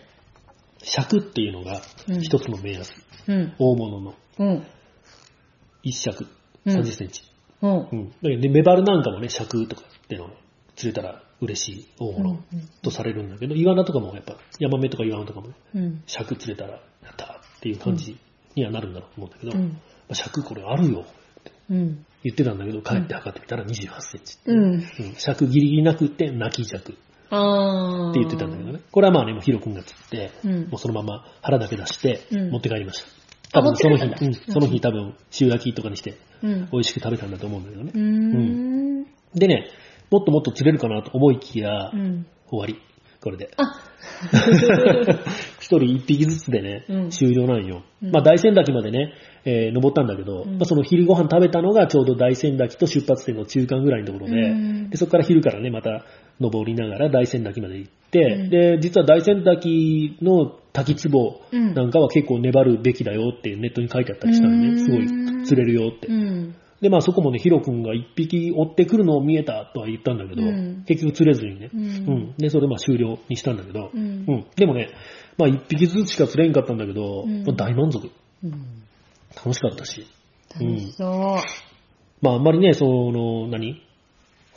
[0.83, 2.91] 尺っていうのがうん一つの目安。
[3.27, 3.53] うん。
[3.57, 4.67] 大物のうん。
[5.83, 6.27] 一尺。
[6.67, 7.23] うん30センチ。
[7.61, 7.95] うんう。
[7.95, 8.09] ん。
[8.09, 10.29] だけどねメバルなんかもね、尺とかっていうのを
[10.75, 12.39] 釣れたら嬉しい大物うん
[12.81, 15.49] とされるんだけど、イワナとかもやっぱ、ヤマメとかイワナとかも。
[16.05, 18.17] 尺釣れたら、やったーっていう感じ
[18.55, 19.69] にはなるんだろうと思うんだけど、うん。
[19.69, 19.77] ま
[20.11, 21.05] あ尺これあるよ。
[21.69, 22.05] うん。
[22.23, 24.37] 言ってたんだけど、帰って測ってみたら28センチ。
[24.45, 24.73] うん。
[24.73, 24.83] うん
[25.17, 27.07] 尺ギリギリなくって泣き尺って。
[27.29, 28.79] 言ってたんだけどね。
[28.91, 33.26] これはまあね、もうヒロ君が釣って、うんもうそのまま腹だけ出してうん持って帰りました。
[33.53, 36.69] あ多分その日、うんその日多分塩焼きとかにしてうん。
[36.71, 37.97] 美味しく食べたんだと思うんだけどねう。
[37.97, 39.03] ーん。
[39.33, 39.67] でね、
[40.11, 42.25] もっともっと釣れるかなと思いきや、うん。
[42.49, 42.81] 終わり。
[43.19, 43.49] これで。
[43.57, 43.63] あ、
[45.59, 47.83] 一人一匹ずつでね、うん終了なんよ。
[48.03, 56.05] うんまあ大仙滝までね、えー登ったんだけど、うんまあその昼ご飯食べたのがちょうど大仙滝と出発点の中間ぐらいのところで、うんでそこから昼からね、また
[56.39, 58.49] 登りながら大仙滝まで行って、うん。
[58.49, 61.73] で、実は大仙滝の滝壺うん。
[61.73, 64.79] なんかは結構粘るべきだよってネットに書いてあったりしたので、うん。
[64.79, 66.07] すごい釣れるよって。
[66.07, 66.55] うん。
[66.81, 70.83] で、まあそこもね、ヒロ君が一匹追ってくるのを見えたとは言ったんだけど、うん。
[70.85, 71.81] 結局釣れずにね、うん。
[71.81, 72.33] うん。
[72.37, 74.25] で、それでまあ終了にしたんだけど、うん。
[74.27, 74.45] うん。
[74.55, 74.89] でもね、
[75.37, 77.43] まあ一匹ずつしか釣れんかったんだけど、うん。
[77.43, 78.11] まあ大満足。
[78.43, 78.51] うん。
[79.35, 80.05] 楽しかったし。
[80.53, 81.09] 楽しそう。
[82.21, 83.81] まああんまりね、その、何？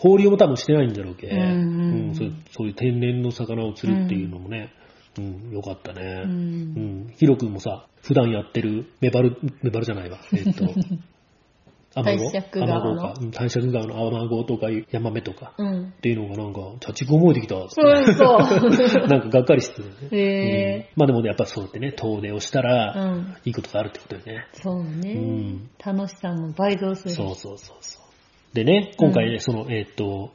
[0.01, 4.73] 放流も多分してないんだろうけ、うんうんそういうそういう天然の魚を釣るっていうのもね、
[5.19, 6.23] うん、よかったね。
[6.25, 7.15] ううんん。
[7.17, 10.19] ヒロ君もさ、普段やってるメバル、メバルじゃないわ。
[10.33, 10.65] えっと、
[11.95, 12.31] アマゴ？
[12.31, 13.15] アマゴか。
[13.21, 15.53] うん大釈川のアマゴとかヤマメとか。
[15.59, 15.89] うん。
[15.89, 18.13] っていうのがなんか、チャチコ覚えてきたっつって。
[18.15, 19.07] そうそう。
[19.09, 19.95] なんかがっかりしてるね。
[20.13, 23.37] へうんまあでもね、やっぱそうやってね、遠出をしたら、うん。
[23.45, 24.47] いいことがあるってことよね。
[24.53, 27.11] そうね、うん楽しさも倍増する。
[27.11, 28.10] そうそうそうそう。
[28.53, 30.33] でね、今回ね、その、えーっと、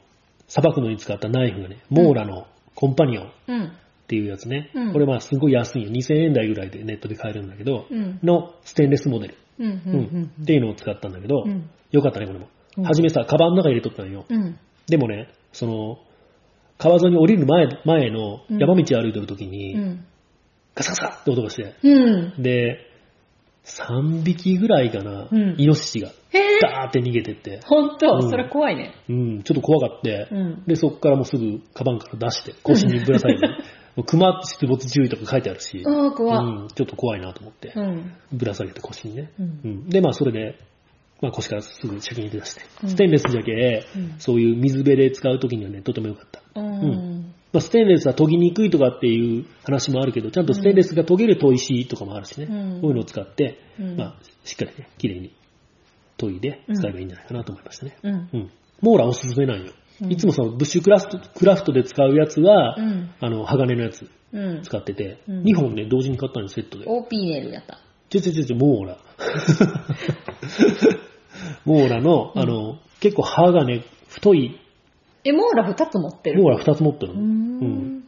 [0.48, 3.72] さばくのに使ったナイフがね、モーラのコンパニオンっうん。
[4.08, 4.70] ていうやつね。
[4.74, 5.90] うんこれまあすごい安いよ。
[5.90, 8.20] 2000円台ぐらいでネットで買えるんだけど、うん。
[8.22, 9.66] のステンレスモデル、うん。
[9.66, 9.82] う。
[9.86, 12.48] うんんっていうのを使ったんだけど、うんよかったね、これも。
[12.78, 14.24] うんはじめさ、カバンの中に入れとったんよ。
[14.28, 14.58] うん。
[14.86, 15.98] でもね、その、
[16.78, 20.04] 川沿いに降りる前前のうん山道を歩いてる時に、うん。
[20.74, 22.42] ガサガサって音がして、うん。
[22.42, 22.78] で、
[23.66, 25.56] 3匹ぐらいかな、うん。
[25.58, 26.08] イノシシが。
[26.08, 26.58] へえ。
[26.62, 28.30] ガーって逃げてって、ほんと、うん。
[28.30, 28.94] それ怖いね。
[29.08, 30.62] うん、ちょっと怖がって、うん。
[30.66, 33.46] で、そこからもうすぐカバンから出して、腰にぶら下げて、
[33.96, 36.46] もう熊出没注意とか書いてあるし、ああ、怖い。
[36.46, 37.72] うん、ちょっと怖いなと思って。
[37.74, 38.12] う、ん。
[38.32, 39.32] ぶら下げて腰にね。
[39.38, 39.60] うん。
[39.64, 40.58] うん、で、まあそれで、
[41.20, 42.88] まあ腰からすぐ先に出して、うん。
[42.90, 44.14] ステンレスじゃけ、うん。
[44.18, 46.60] そういう水辺で使う時にはね、とても良かった。
[46.60, 47.15] うん。
[47.56, 55.34] まあ、ステンレスは研ぎにくいとかっていう話もあるけど、ちゃんとステンレスが研げる砥石とかもあるしね、うんこういうのを使って、うんまあ、しっかりね、綺麗に
[56.18, 57.96] 研いで使えばいいんじゃないかなと思いましたね。
[58.02, 58.12] うん。
[58.12, 58.50] うん。
[58.82, 59.72] モーラおすすめなんよ。
[60.02, 63.14] うんいつもそのブッシュクラフトクラフトで使うやつは、うん。
[63.18, 64.62] あの、鋼のやつうん。
[64.62, 66.84] 使ってて、うん2本ね、同時に買ったのよセットで。
[66.86, 67.80] オーピーネルやった。
[68.10, 68.98] ちょちょちょちょ、モーラ。
[71.64, 74.60] モーラの、あの、結構刃がね、太い、
[75.26, 77.20] え、モーラ2つ持ってるモーラ2つ持ってるの。
[77.20, 78.00] うーん。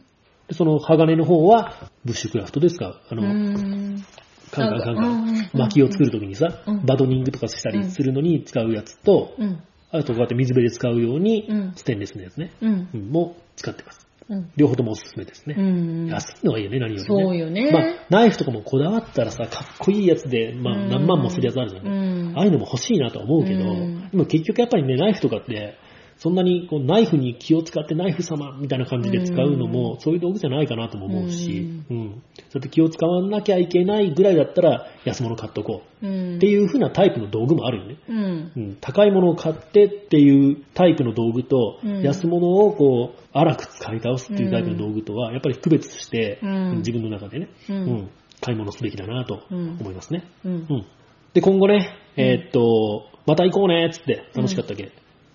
[0.47, 2.89] でその鋼の方は、ブッシュクラフトで使う。
[2.89, 4.05] あうの、ん。
[4.51, 9.61] カンカンカンカン、薪を作るときにさうん、バドニングとかしたりするのに使うやつと、うん。
[9.91, 12.89] あとこうやって水辺で使うようにうん、ステンレスのやつね、うん。
[12.93, 14.07] うんも使ってます。
[14.29, 14.51] うん。
[14.55, 15.55] 両方ともおすすめですね。
[15.57, 16.07] うん。
[16.07, 17.05] 安いのがいいよね、何よりね。
[17.05, 17.71] そうよね。
[17.71, 21.87] まあ、ナイフとかもこだわったらさ、かっこいいやつで、まあ、うん何万もするやつあるじゃん。
[21.87, 21.89] う
[22.33, 25.77] んああいうのも欲しいなとは思うけど、うんでも結局やっぱりね、ナイフとかって、
[26.19, 32.21] そんなにこうナイフに気を使ってナイフ様みたいな感じで使うのも、そういう道具じゃないかなとも思うし、うん。
[32.49, 36.05] そうやって気を使わなきゃいけないぐらいだったら安物買っとこう。
[36.05, 36.35] うん。
[36.35, 37.95] っていう風なタイプの道具もあるよね。
[38.09, 38.51] うん。
[38.53, 48.09] うん、高いものを買ってっていうタイプの道具と、うん安物をこう、荒く使い倒すっていうタイプの道具とは、やっぱり区別して、うん自分の中でね、ううんん
[48.41, 50.23] 買い物すべきだなとうん思いますね。
[50.43, 50.55] うんう。
[50.57, 50.85] ん。
[51.33, 54.91] で、今後ね、えーっと、また行こうねっつって、楽しかったっけ。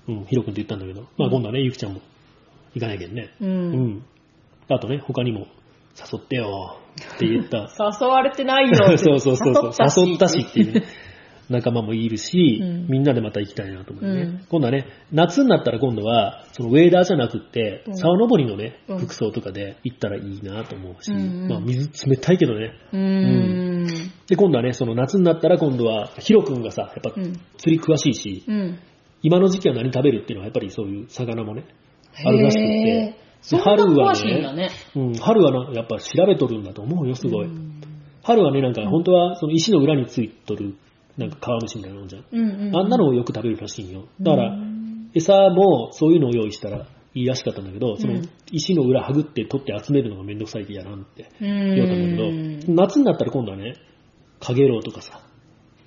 [0.08, 2.00] うん、ヒロ君と言ったんだけど、まあ今度はね、ゆきちゃんも
[2.74, 3.30] 行かなきゃね。
[3.40, 3.44] う。
[3.44, 4.06] うんん。
[4.68, 5.46] あとね、他にも、
[5.96, 6.78] 誘ってよ
[7.16, 7.70] って言った。
[8.00, 8.74] 誘われてないよ。
[8.98, 10.06] そうそうそうそう。
[10.08, 10.80] 誘ったしっていうね。
[10.80, 10.84] う。
[11.50, 22.72] 仲間もいるし、うんみんなでまた行きたいなと思うね、うん今度はね、夏になったら今度は、そのウェーダーじゃなくって、うん沢登りのね、うん服装とかで行ったらいいなと思うし、まあ水冷たいけどね。
[22.92, 23.86] うーん。
[24.26, 28.78] で、今度はね、その夏になったら今度は、ヒロ君がさ、やっぱうん釣り詳しいし、うん。
[29.24, 31.64] 今の時期は何食べるっていうのはやっぱりそういう魚もね、
[32.24, 34.70] あるらしくへてー、そんな春は詳しいんだね。
[34.94, 37.46] うん、春はなやっぱ調べとるんだと思うよ、すごい。
[37.46, 37.80] うん
[38.22, 40.76] 春はね、なんか本当はその石の裏についとる、
[41.18, 42.24] なんか川虫みたいなのじゃん。
[42.32, 42.76] うんうん。
[42.76, 44.06] あんなのをよく食べるらしいんよ。
[44.20, 51.74] だからう、ん餌もそういうのを用意したらいいらしかったんだけど、そのうん石の裏はぐって取って集めるのがめんどくさいって嫌なんってうん。
[51.74, 53.74] 言おったんだけど、夏になったら今度はね、
[54.40, 55.20] カゲロウとかさ。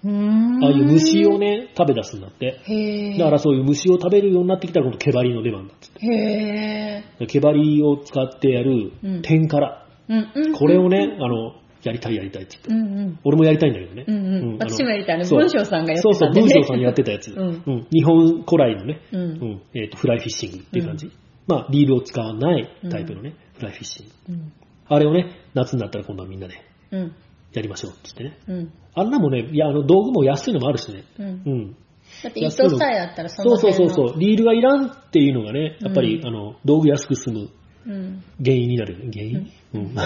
[0.08, 3.15] ああいう虫をね、食べ出すんだって。
[3.17, 6.06] だからそういう虫を食べるようになってきたら今度ケバリの出番だっつって。
[6.06, 9.86] へケバリを使ってやるうん天から。
[10.10, 10.54] ーうんうん。
[10.54, 12.89] これをね、あの、やりたいやりたいって言って。
[12.89, 13.20] うんうん。
[13.24, 14.06] 俺もやりたいんだけどね。
[14.08, 17.32] うんうんあの私もやりたい文章さんがやってそうそう、たんでね文章さんやってたやつ。
[17.36, 21.10] うん日本古来のね、うんうんえっとフライフィッシングっていう感じ。
[21.48, 24.34] まあ、リールを使わないタイプのね、フライフィッシング。
[24.34, 24.52] うん。
[24.89, 26.56] あれをね、夏になったら今度はみんなで
[26.91, 27.15] うん。
[27.54, 28.58] やりましょうって言ってね。
[28.60, 28.74] うん。
[28.94, 31.04] あんなもね、いや、あの道具も安いのもあるしね。
[31.20, 31.50] うんう。
[31.56, 31.76] ん。
[32.24, 34.20] だって糸さえあったらそそうそうそうそう。
[34.20, 37.50] リールがいらんっていうのがね、やっぱり、うんあの、道具安く済む
[37.86, 38.24] うん。
[38.44, 38.96] 原因になる。
[39.14, 39.52] 原因？
[39.74, 39.96] うん。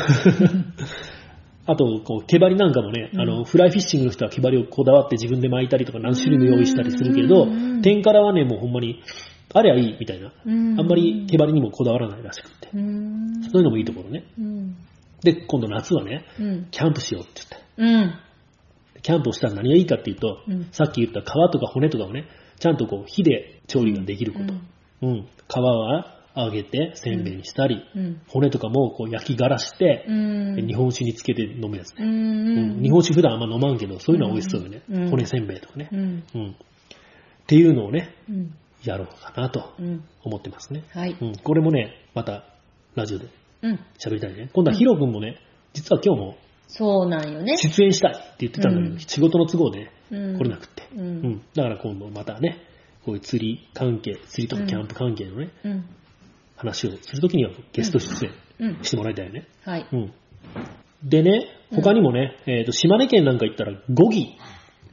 [1.66, 9.02] あと、こう、毛針なんかもね、あの、フライフィッシングの人は毛針をこだわって自分で巻いたりとか何種類も用意したりするけどうん、天からはね、もうほんまに、
[9.54, 10.32] ありゃいいみたいな。
[10.46, 12.70] うんあんまり毛針にもこだわらないらしくって。
[12.74, 13.44] うん。
[13.44, 14.24] そういうのもいいところね。
[14.40, 14.76] うん。
[15.24, 16.68] で、今度夏はね、うん。
[16.72, 17.42] キャンプしようって
[17.78, 18.02] 言って。
[18.04, 18.20] うん。
[19.02, 22.26] キャンプをしたら何がいいかっていうと、うんさっき言った皮とか骨とかをね、
[22.60, 24.54] ちゃんとこう火で調理ができること。
[25.08, 25.28] うん。
[25.48, 28.22] 皮は揚げてせんべいにしたり、うん。
[28.28, 30.68] 骨とかもこう焼き殻して、うん。
[30.68, 32.06] 日本酒につけて飲むやつね。
[32.06, 32.84] ううんん。
[32.84, 34.82] 日本酒普段あんま飲まんけど、そういうのは美味しそうよね。
[34.90, 35.96] うん骨せんべいとかねう。
[35.96, 36.24] ん。
[36.36, 36.50] うん。
[36.52, 36.54] っ
[37.48, 38.54] ていうのをね、うん。
[38.84, 40.04] やろうかなとうん。
[40.24, 40.84] 思ってますね。
[40.94, 41.16] はい。
[41.20, 41.36] うん。
[41.36, 42.46] これもね、また
[42.96, 43.28] ラジオで
[43.62, 43.80] うん。
[44.00, 44.50] 喋りたいね。
[44.54, 45.38] 今度はヒロ君もね、
[45.74, 47.58] 実は今日もそうなんよね。
[47.58, 50.88] 出演したいって言ってたんだけど、うん仕事の都合でね、うん来れなくって。
[50.96, 51.00] う。
[51.00, 51.42] うんん。
[51.54, 52.60] だから今度またね、
[53.06, 55.86] こういう釣り関係、釣りとかキャンプ関係のね、うん。
[56.56, 58.28] 話をするときにはゲスト出
[58.60, 59.48] うん演してもらいたいよね。
[59.64, 59.88] はい。
[59.92, 60.14] うん。
[61.04, 64.38] でね、他にもね、えっ、と、島根県なんか行ったらゴギ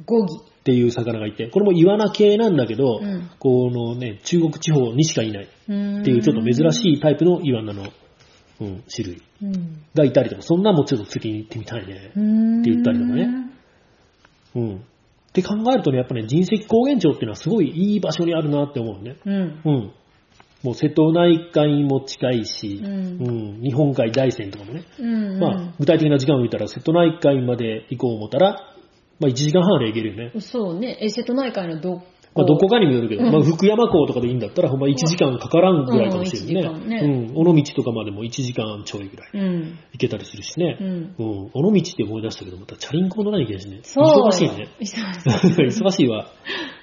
[0.04, 0.34] ゴギ。
[0.36, 7.84] っていう魚がいて、これもイワナ系なんだけど、うんこのね、中国地方にしかいないっっていうちょっと珍しいタイプのイワナの、
[8.60, 9.84] うん、種類うん。
[9.94, 12.12] がいたりとか、そんなんもちょっと釣りに行ってみたいね。
[12.16, 12.60] うん。
[12.60, 13.52] って言ったりとかね
[14.56, 14.76] うん。
[14.76, 14.80] っ
[15.32, 19.16] て考えるとね、やっぱね、人石高原町っていうのはすごいいい場所にあるなって思うね。
[19.24, 19.60] うん。
[19.64, 19.92] うん。
[20.62, 22.94] もう瀬戸内海も近いし、うん
[23.26, 25.38] うん日本海大山とかもね、うん。
[25.38, 28.74] まあ、具体的な時間を見たら瀬戸内海まで行こう思ったら、
[29.20, 30.40] まあ1時間半で行けるよね。
[30.40, 30.98] そうね。
[31.00, 32.02] え、瀬戸内海のど
[32.34, 36.98] まあ、どこかにもよるけど、うんまあ、福山港とかでいいんだったら、ほんま1時間かからんぐらいかもしれないうんね。
[36.98, 37.48] うん。
[37.48, 39.78] 尾道とかまでも1時間ちょいぐらいうん。
[39.92, 40.76] 行けたりするしね。
[40.80, 41.14] うん。
[41.18, 41.50] うん。
[41.52, 43.80] 尾道って思い出したけど、またチャリンコ乗らなきゃいけないしね。
[43.82, 44.28] そう。
[44.28, 44.68] 忙しいね。
[44.80, 46.08] 忙しい。
[46.08, 46.26] わ。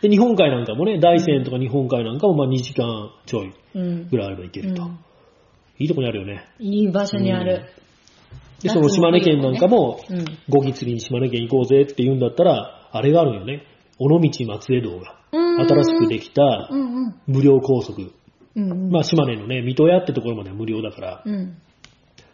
[0.01, 4.08] で、日本海なんかもね、大山とか日本海なんかもまあ2時間ちょいうん。
[4.10, 4.84] ぐらいあれば行けると。
[4.84, 4.99] うん
[5.77, 6.45] いいとこにあるよね。
[6.60, 7.65] いい場所にある。
[8.62, 10.25] で、その島根県なんかも、うん。
[10.47, 13.63] ゴギ釣りに島根県行こうぜって言うんだったら、あれがあるんよね。
[13.99, 15.19] 尾道松江道が。
[15.35, 16.69] 新しくできた。
[17.27, 18.11] 無料高速。
[18.55, 21.57] まあ島根のね、水戸屋ってところまでは無料だから、うん。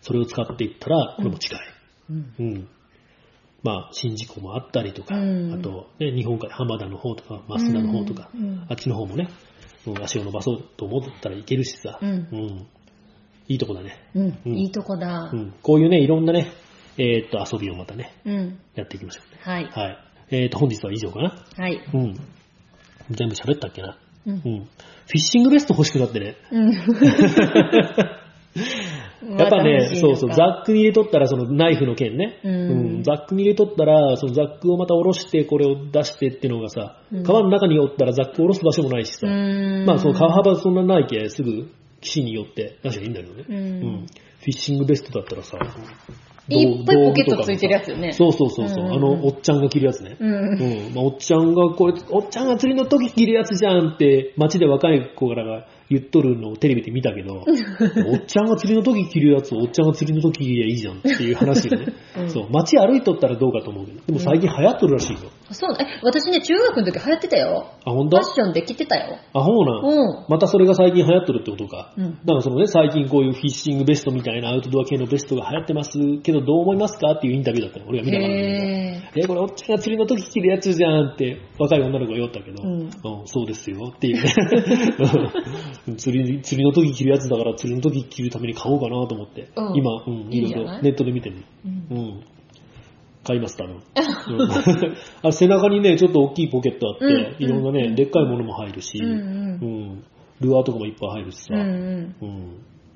[0.01, 1.59] それを使っていったら、これも近い。
[2.09, 2.33] うん。
[2.39, 2.67] うん。
[3.63, 8.29] まあ、宍道湖もあったりとか、うんあと、ね、日本海、浜田の方とか、増田の方とか、
[8.69, 9.29] あっちの方もね、
[9.87, 12.67] うん足を伸ばそうと思ったらいけるしさ、うん
[13.47, 13.97] いいとこだね。
[14.15, 14.39] うん。
[14.45, 15.35] うんいいとこだう。
[15.35, 15.53] ん。
[15.61, 16.51] こういうね、いろんなね、
[16.97, 18.59] えーっと、遊びをまたね、うん。
[18.75, 19.41] やっていきましょうね。
[19.41, 19.65] はい。
[19.65, 19.97] はい。
[20.31, 21.43] えーっと、本日は以上かな。
[21.57, 21.81] はい。
[21.93, 22.19] うん。
[23.09, 23.97] 全部喋ったっけな？
[24.27, 24.31] う。
[24.31, 24.39] うんん。
[24.41, 24.65] フィ
[25.15, 26.35] ッシングベスト欲しくなってね。
[26.51, 26.71] うん。
[29.37, 32.39] やっぱね、そうそう、ザッックに入れとったら、そのナイフの剣ね。
[32.43, 32.51] う
[32.99, 39.85] んザックに入れとったら、そのザックをまた下ろして、これを出してっていうのがさ、うん川の中におったらザックを下ろす場所もないしさ、うん。
[39.85, 41.69] まあその川幅そんなないけ、すぐ
[42.01, 43.45] 岸に寄って出しゃいいんだけどね。
[43.47, 44.05] うん
[44.39, 45.57] フィッシングベストだったらさ、
[46.55, 50.17] いっぱいポケットついてるやつよねそうそうそうそう、うんあの、おっちゃんが着るやつね。
[50.19, 50.31] うん。
[50.31, 50.93] うん。
[50.93, 61.93] まあ、おっちゃんが、これ、おっちゃんが釣りの時着るやつじゃんって、街で若い子らが言っとるのをテレビで見たけど、おっちゃんが釣りの時着るやつ、おっちゃんが釣りの時着りゃいいじゃんっていう話よね。
[62.17, 62.49] うんそう。
[62.49, 65.30] 街歩いとったらどうかと思うけど、でも最近流行っとるらしいよ。
[65.51, 67.67] そうえ、私ね、中学の時流行ってたよ。
[67.84, 68.17] あ、ほんと？
[68.17, 69.17] ファッションで着てたよ。
[69.34, 69.86] あ、ほうなん。
[69.86, 70.25] うん。
[70.30, 71.93] またそれが最近流行っとるってことか。
[71.97, 75.91] うんだからそのね、最近こういうフィッシングベストみたいなアウトドア系のベストが流行ってます
[76.23, 77.88] けど、どう思いますかっていうインタビューだったの。
[77.88, 82.89] 俺が見たからえ、これおっちゃんが釣りの時着るやつじゃんって若い女の子が言おったけど、うん
[83.25, 84.23] そうですよっていうね。
[85.88, 90.54] うん釣り、釣りの時着るやつだから釣りの時着るために買おうかなと思って、うん今、うん、いろい？
[90.54, 91.38] ろネットで見てる。
[91.65, 91.70] ー。
[91.91, 92.24] うんうん。
[93.24, 93.76] 買います、多分。
[93.76, 94.52] うん
[95.24, 100.04] あ背中にね、ちょっと大きいポケットあって、うんいろんなね、うんでっかいものも入るし、うん
[100.39, 102.15] ルアーとかもいっぱい入るしさ、うん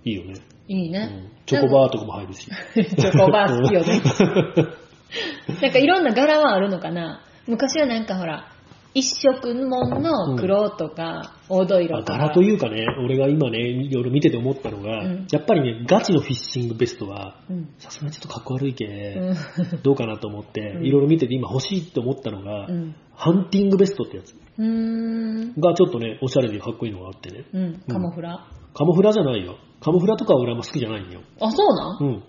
[0.04, 0.34] いいよね、
[0.67, 1.30] いいうねん。
[1.45, 2.45] チョコバーとかも入るし。
[2.45, 4.02] チョコバー好きよね。
[5.62, 8.48] なんかいろんな柄はあるのかな昔はなんかほら、
[8.95, 12.15] 一色もんの黒とか、黄土色とか。
[12.15, 17.69] あ柄というかね、俺が今ね、いろいろ見てて思ったのが、うんやっぱりね、ガチのフィッシングベストは、うん。
[17.77, 19.81] さすがにちょっとかっこ悪いけ、うん。
[19.84, 22.95] どうかなと思って、うんいろいろ見てて今欲しいって思ったのが、うん。
[23.13, 24.34] ハンティングベストってやつ。
[24.58, 27.45] がちょっとね、おしゃれでかっこいいのがあってね。
[27.53, 27.81] うん。
[27.89, 28.47] カモフラ？
[28.73, 29.58] カモフラじゃないよ。
[29.81, 31.19] カモフラとかは俺あんま好きじゃないんよ。
[31.41, 32.03] あ、そうなん？
[32.03, 32.23] うん。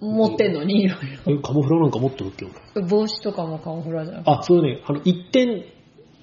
[0.00, 2.46] 持ってんのに、いろいえカモフラなんか持ってるっけ？
[2.82, 4.22] 帽子とかもカモフラじゃん。
[4.26, 5.64] あ、そうね、あの、一点、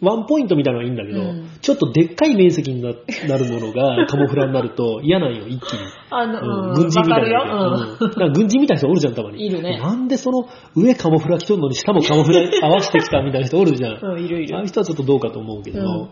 [0.02, 2.94] ワンポイントみたいなのはいいんだけど、うんちょっとでっかい面積にな
[3.28, 5.80] なるものがカモフラになると嫌なんよ、一気に。
[6.12, 7.98] あの、うんうん、軍人みたいな。
[8.00, 9.46] うん軍人みたいな人おるじゃん、たまに。
[9.46, 14.00] いるねなんでその上カモフラ着とんのに下もカモフラ合わせてきたみたいな人おるじゃん。
[14.02, 14.14] うん。
[14.14, 14.68] うん、いるいるああいう。
[14.68, 16.10] 人はちょっとどうかと思うけど、うん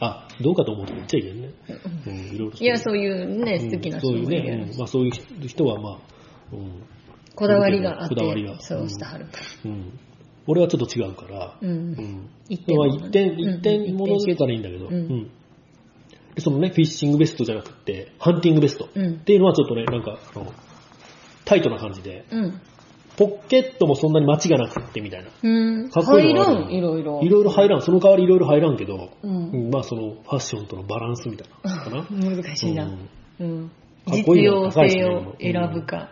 [0.00, 1.50] あ、どうかと思うと言っちゃいけんね。
[2.06, 6.00] うん、いろいろいや、そういうね、うん好きな人そういうもいるやろね、うんまあそういう人はまあ、うん、
[7.34, 9.26] こだわりがあってこだわりが、そうしてはる。
[10.46, 11.66] 俺はちょっと違うから、う。
[11.66, 12.28] うんん。
[12.48, 15.30] 一まあ物ね一点、うん一点物だったらいいんだけど、うんうん
[16.34, 19.18] で、そのね、フィッシングベストじゃなくて、ハンティングベストっうん。
[19.20, 20.52] ていうのはちょっとね、なんか、あの、
[21.44, 22.60] タイトな感じで、うん。
[23.16, 25.30] ポッケットもそんなに待ちがなくってみたいな。
[25.40, 25.90] うん。
[25.90, 27.20] かっこいい入らん、いろいろ。
[27.22, 29.28] いろいろ入らん、その代わりいろいろ入らんけど、う。
[29.28, 32.26] うんん、まあそのファッションとのバランスみたいなのかな。
[32.34, 32.86] 難しいな。
[32.86, 33.68] うんうん。
[33.68, 36.10] かっこいいの実用性を選ぶか。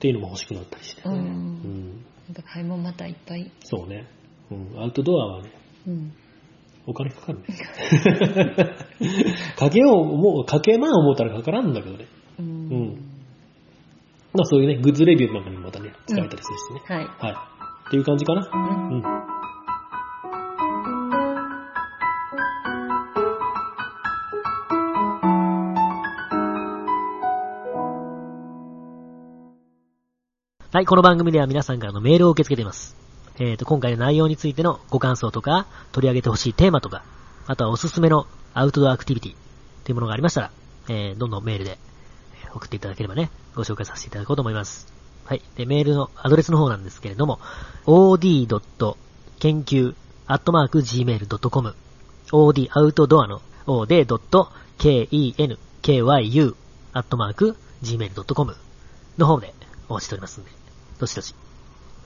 [0.00, 1.10] っていうのも欲しくなったりして、う。
[1.10, 2.04] うんん。
[2.26, 3.52] なんか買い物またいっぱい。
[3.62, 4.06] そうね。
[4.50, 4.80] うん。
[4.80, 5.52] アウトドアはね、
[5.86, 6.12] うん。
[6.86, 7.44] お金かかるね。
[9.58, 12.06] かけよう、もう、かけまん思ったらかからんだけどね。
[12.38, 12.42] う。
[12.42, 12.94] うんん。
[14.32, 16.96] まあそういうね、グッズレビューなんかにもまたね、使えたりするしね。
[16.96, 17.04] はい。
[17.04, 17.34] はい。
[17.88, 18.48] っていう感じかな。
[18.52, 19.02] うん
[30.72, 32.94] はい、この番組では皆さんからのメールを受け付けています。
[33.40, 37.02] えっ、と、今回の内容についてのご感想とか、取り上げてほしいテーマとか、
[37.48, 39.34] あとはおすすめのアウトドアアクティビティっ
[39.82, 40.52] ていうものがありましたら、
[40.88, 41.76] えー、どんどんメールで
[42.54, 44.86] 送っていただければね、ご紹介させていただこうと思います。
[45.24, 45.42] はい。
[45.56, 47.40] で、メールのアドレスの方なんですけれども、
[47.86, 48.60] od.
[49.40, 49.96] 研究
[50.28, 51.74] .gmail.com
[52.30, 56.54] od アウトドアの od.kenkyu
[56.92, 58.56] アットマーク gmail.com
[59.18, 59.52] の方で
[59.88, 60.59] お待ちしておりますんで、
[61.00, 61.34] どしどし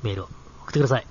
[0.04, 1.06] メールを送ってください。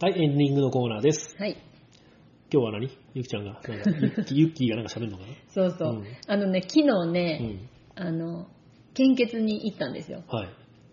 [0.00, 1.36] はい、エンディングのコーナーです。
[1.38, 1.56] はい。
[2.52, 2.88] 今日は何？
[3.14, 3.70] ゆきちゃんが、なんか、
[4.34, 5.32] ユッキーがなんか喋るのかな？
[5.54, 5.92] そうそう。
[5.98, 7.68] うんあのね、昨日うね、ん。
[7.94, 8.48] あの、
[8.94, 10.24] 献血に行ったんですよ。
[10.26, 10.48] はい。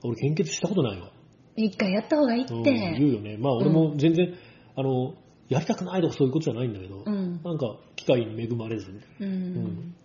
[0.05, 1.11] 俺、献血したことないわ。
[1.57, 2.53] 一回やった方がいいって。
[2.53, 3.37] うん、言うよね。
[3.37, 4.33] まあ、俺も全然、
[4.75, 5.13] あの、
[5.49, 8.99] やりたくないとかそういうことじゃないんだけど、うんなんか、機会に恵まれずね。
[9.21, 9.95] うんん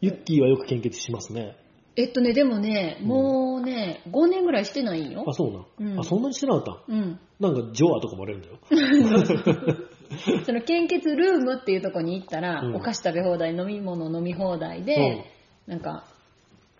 [0.00, 1.56] ユッキーはよく献血しますね。
[1.96, 5.32] えっとね、でもね、うんもうね、5年ぐらいしてないんよあ、。
[5.32, 5.92] そうなん。
[5.92, 6.92] うんあ、そんなにしてなかった？
[6.92, 7.18] うん。
[7.40, 8.58] なんか、ジョアとかもあれるんだよ。
[10.44, 15.24] その献血ルームっていうとこに行ったら、うんお菓子食べ放題、飲み物飲み放題で、
[15.66, 16.04] なんか、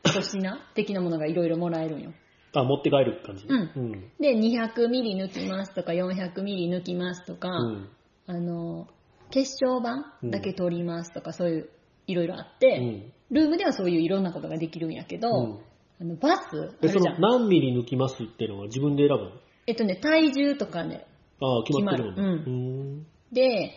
[0.07, 2.13] 粗品的なものがいろいろもらえるんよ。
[2.55, 3.47] あ、持って帰る感じ？
[3.49, 4.11] うんうん。
[4.21, 7.89] で、200ミリ抜きますとか、400ミリ抜きますとか、うん。
[8.27, 8.89] あの、
[9.31, 11.71] 血小板だけ取りますとか、そういう、
[12.07, 15.61] いろいろあって、うんルームではそういういろんなことができるんやけど、うん
[16.01, 17.21] あのバスあで、そるじゃん。
[17.21, 19.31] の何ミリ抜きますっていうのは自分で選ぶの？
[19.67, 21.07] えっとね、体重とかね、
[21.41, 22.45] ああ、決まってるもんね。
[22.47, 23.73] うんで、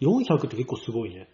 [0.00, 1.28] 400って結構すごいね。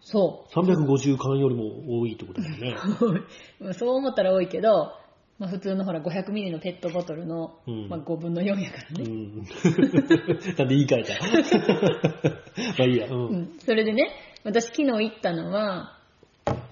[0.00, 2.76] そ350缶よりも多いってことだよね。
[3.60, 3.74] う。
[3.74, 4.92] そう思ったら多いけど、
[5.38, 9.04] まあ、普通のほら500ミリのペットボトルの、うんまあ、5分の4やからね。
[9.04, 9.36] うん。
[10.56, 11.14] なんで言い換えた？
[12.78, 13.06] まあいいや。
[13.06, 13.10] う。
[13.10, 14.10] うんん、それでね、
[14.44, 15.98] 私昨日行ったのは、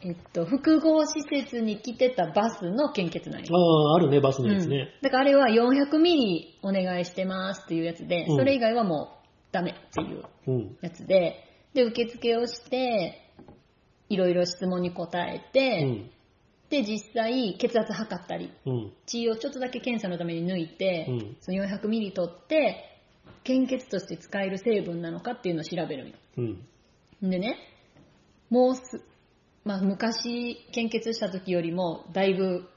[0.03, 3.49] えっと、複合施設に来てたバスの献血なんよ。
[3.55, 4.89] ああ、あるね、バスのやつうんね。
[5.03, 10.77] だからあれは400ミリお願いしてますっていうやつで、うんそれ以外はもうダメっていううん。
[10.81, 13.21] やつで、で、受付をして、
[14.09, 16.11] いろいろ質問に答えうて、ん。
[16.71, 18.93] で、実際血圧測ったり、うん。
[19.07, 23.01] 血をちょっとだけ検査のために抜いて、うんその400ミリ取って、
[23.43, 26.15] 献血として使える成分なのかっていうのを調べるんよ。
[26.39, 27.31] うん。
[27.31, 27.59] でね、
[28.51, 29.03] もうす、
[29.65, 32.69] まあ昔献血した時よりもだいぶ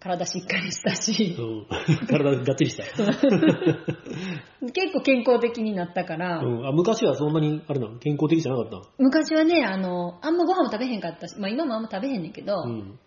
[0.00, 1.66] 体しっかりしたし、うん。
[2.06, 2.84] 体がっちりした。
[4.72, 6.66] 結構健康的になったから、うん。
[6.66, 7.98] あ、昔はそんなに、あれなの？
[7.98, 8.82] 健康的じゃなかったの？
[8.98, 12.98] 昔はね、あの、あんまご飯も食べへんかったし、まあ今もあんま食べへんねんけど、うん。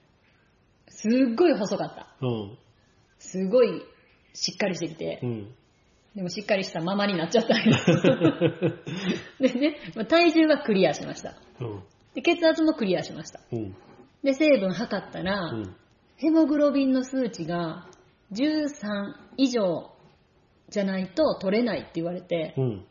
[0.87, 2.07] すっごい細かった。
[2.21, 2.57] うん。
[3.19, 3.81] すごい
[4.33, 5.55] しっかりしてきて、うん。
[6.15, 7.77] でもしっかりしたままになっちゃったんよ
[9.39, 11.35] でね、まあ体重はクリアしました。
[11.61, 11.83] うん。
[12.15, 13.39] で血圧もクリアしました。
[13.53, 13.75] うん。
[14.21, 15.75] で、成分測ったら、うん。
[16.21, 17.87] ヘモグロビンの数値が
[18.31, 18.77] 13
[19.37, 19.89] 以上
[20.69, 22.85] じゃないと取れないって言われて、うん。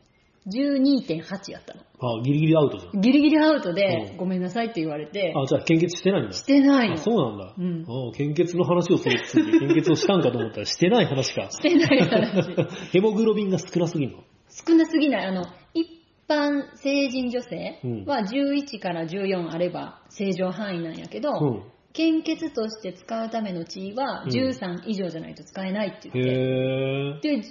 [0.47, 1.81] 12.8やったの。
[2.01, 2.99] あ、ギリギリアウトじゃん。
[2.99, 6.33] ギリギリアウトで、うんごめんなさいって言われて、あ、じゃあ献血してないんだ。
[6.33, 6.95] してないの。
[6.95, 7.53] あ、そうなんだ。
[7.57, 11.49] うんあ献血の話をするっつって、献血をしたんかと思ったらしてない話か。
[11.51, 12.53] してない話。
[12.91, 14.23] ヘモグロビンが少なすぎるの？
[14.67, 15.25] 少なすぎない。
[15.27, 15.87] あの、一
[16.27, 21.63] 般成人女性うんは11から14あれば正常範囲なんやけど、うん。
[21.93, 27.21] 献血として使うための血はうん13以上じゃないと使えないって言って、へー。
[27.21, 27.41] で、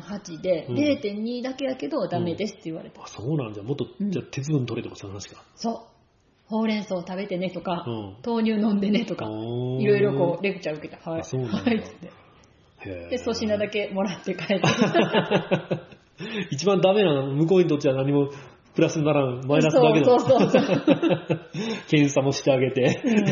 [0.00, 3.02] 12.8で、うん0.2だけやけどダメですって言われた。
[3.02, 3.62] あ、そうなんじゃ。
[3.62, 5.42] もっと、うんじゃあ鉄分取れとかそういう話か。
[5.56, 5.78] そう。
[6.46, 11.10] ほうれん草食べてねとか、うん豆乳飲んでねとか、いろいろこう、レクチャー受けた。
[11.10, 11.20] はい。
[11.20, 13.10] あそうなんだはい。
[13.10, 14.62] で、粗品だけもらって帰って。
[16.50, 18.30] 一番ダメなの、向こうにとっては何も
[18.80, 20.06] プラスにならん、マイナスだけだ。
[20.06, 21.40] そうそうそう
[21.88, 23.24] 検査もしてあげて、うん。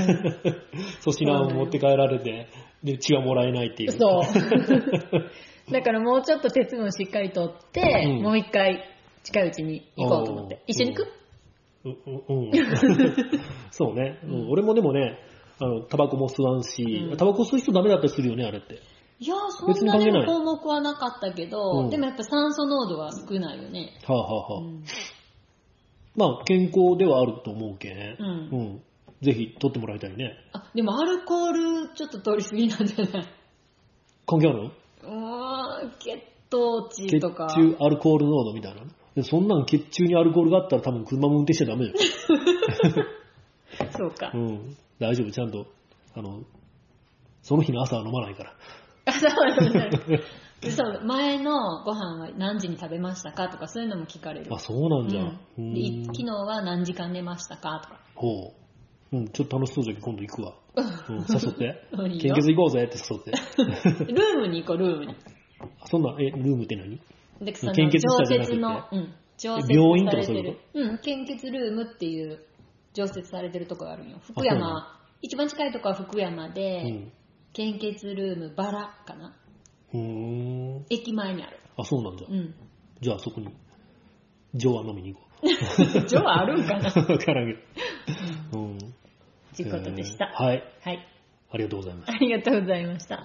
[1.00, 2.48] 粗品を持って帰られて、
[2.84, 3.92] で、血はもらえないっていう。
[3.92, 5.72] そう。
[5.72, 8.22] だからもうちょっと鉄分しっかりとって、うん。
[8.22, 8.84] もう一回
[9.22, 10.62] 近いうちに行こうと思って。
[10.66, 11.08] 一緒に行く、
[11.86, 12.52] うううん。
[13.70, 14.50] そうね、うん。
[14.50, 15.18] 俺もでもね、
[15.60, 17.16] あの、タバコも吸わんし、うん。
[17.16, 18.82] タバコ吸う人ダメだったりするよね、あれって。
[19.18, 21.90] いやー、そ別んなに項目はなかったけど、うん。
[21.90, 23.98] でもやっぱ酸素濃度は少ないよね。
[24.06, 24.60] はあ、はあはあ。
[24.60, 24.84] うん
[26.18, 28.16] まあ、健康ではあると思うけん。
[28.18, 28.82] うんうん。
[29.22, 30.34] ぜひ、取ってもらいたいね。
[30.52, 33.28] あ、でもアルコールちょっと取りすぎなんじゃない？
[34.26, 34.64] 関係あるの？
[34.64, 37.46] うーん、血糖値血とか。
[37.46, 38.82] 中アルコール濃度みたいな。
[39.14, 41.96] でそんなん血中にアルコールがあったら多分車も運転しちゃダメだよ。
[43.96, 44.30] そうか。
[44.34, 44.76] うん。
[45.00, 45.66] 大丈夫、ちゃんと。
[46.14, 46.42] あの、
[47.42, 48.54] その日の朝は飲まないから。
[49.06, 49.78] あそうそうそ
[50.14, 50.20] う
[50.62, 54.52] そう前のご飯は何時に食べましたかとかそういうのも聞かれる。
[54.52, 55.22] あ、そうなんじゃ。
[55.22, 58.00] ううんんでい昨日は何時間寝ましたかとか。
[58.14, 58.54] ほ
[59.12, 59.16] う。
[59.16, 60.54] うん、ちょっと楽しそうじゃけ今度行くわ。
[61.08, 61.84] うん、誘って
[62.20, 63.30] 献血行こうぜって誘って。
[64.12, 65.14] ルームに行こう、ルームに。
[65.80, 67.00] あそんな、え、ルームって何？
[67.40, 70.88] で、その献血常者じゃなくて設の、うん、常設病院とかそういうされてる。
[70.90, 72.44] うん、献血ルームっていう
[72.94, 74.18] 常設されてるとこがあるんよ。
[74.22, 77.12] 福山、一番近いとこは福山で、うん。
[77.52, 79.34] 献献血ルームバラかな？
[80.90, 81.58] 駅前にある。
[81.76, 82.24] あ、そうなんだ。
[82.28, 82.54] うん。
[83.00, 83.48] じゃあそこに、
[84.54, 85.26] ジョア飲みに行こ
[86.06, 86.90] ジョはあるんかな？
[86.90, 87.12] う。
[87.12, 87.58] わからんけ
[88.52, 88.60] ど。
[88.60, 88.78] うん。
[89.54, 90.26] ということでした。
[90.26, 90.62] えーはい。
[90.82, 91.08] はい。
[91.50, 92.12] ありがとうございます。
[92.12, 93.24] ありがとうございました。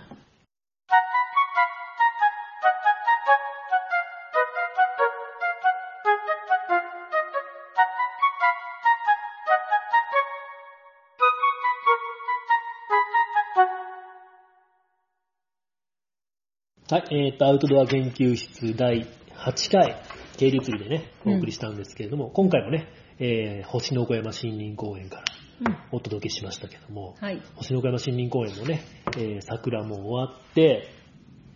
[16.93, 19.99] はい、えっ、と、アウトドア研究室第8回、
[20.37, 22.87] 経理釣りでね、お送りしたんですけれども、今回もね、
[23.17, 25.23] えー星の小山森林公園から
[25.61, 25.77] うん。
[25.91, 27.41] お届けしましたけども、はい。
[27.55, 28.83] 星の小山森林公園のね、
[29.17, 30.87] えー桜も終わって、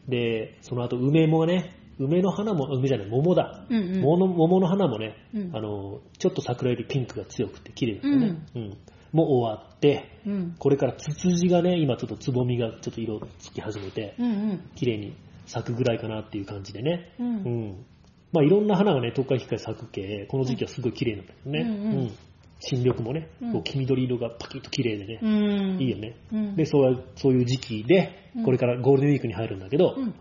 [0.07, 3.63] で、その後梅もね、梅の花も、梅じゃない、桃だ。
[3.69, 8.41] うんうん桃の桃の花もね、うんあの、ちょっと桜よりピンクが強くて綺麗ですよね。
[8.55, 8.77] うん。
[9.11, 10.55] もう終わって、うん。
[10.57, 14.71] これからツツジがね、今ちょっとつぼみがちょっと色つき始めて、うんうん。
[14.75, 15.15] 綺麗に
[15.47, 17.13] 咲くぐらいかなっていう感じでね。
[17.19, 17.85] うんうん。
[18.31, 21.61] まあいろんな花がね、東海光咲く系、この時期はすごい綺麗なんだけどね。
[21.61, 22.11] うんうん
[22.59, 25.79] 新緑もね、うんこう黄緑色がパキッと綺麗でね、うん。
[25.79, 26.15] いいよね。
[26.33, 30.13] うんで、そういうそういう時期でうん、これからゴールデンウィークに入るんだけど、うん。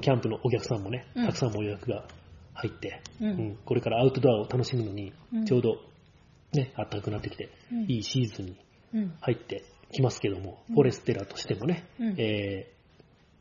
[0.00, 2.04] キャンプのお客さんもね、うんたくさんも予約が
[2.54, 5.76] 入って、うんうんこれからアウトドアを楽しむのにうん、ちょうど
[6.52, 8.56] ね、暖かくなってきて、うんいいシーズンに
[8.94, 9.14] うん。
[9.20, 12.81] 入ってきますけども、うんフォレステラとしてもね、うんえー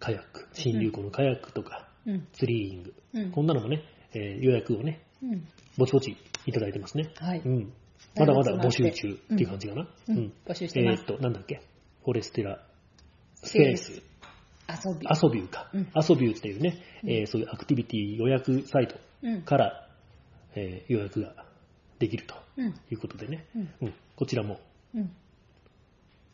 [0.02, 2.28] カヤック、新流行のカヤックとか、うん。
[2.34, 3.84] ツリーイング、うんこんなのもね、
[4.14, 5.48] えー予約をね、うん。
[5.78, 7.12] ぼちぼちいただいてますね。
[7.18, 7.74] はいうん。
[8.18, 9.88] まだまだ募集中っていう感じかな。
[10.10, 11.62] うん募集してますえーっと、なんだっけ、
[12.04, 12.60] フォレステラ
[13.36, 14.02] ススペース。
[14.68, 15.70] アソビューか。
[15.74, 19.42] うんアソビューっていうね、えーそういうアクティビティ予約サイトうん。
[19.44, 19.88] から、
[20.56, 21.46] えー予約が
[22.00, 22.74] できるとうん。
[22.90, 23.70] いうことでね、うん。
[23.82, 24.60] うんこちらも
[24.96, 25.12] うん。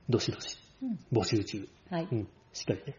[0.09, 0.99] どしどしうん。
[1.11, 2.07] 募集中、はい。
[2.09, 2.93] うん、しっかりね、うん、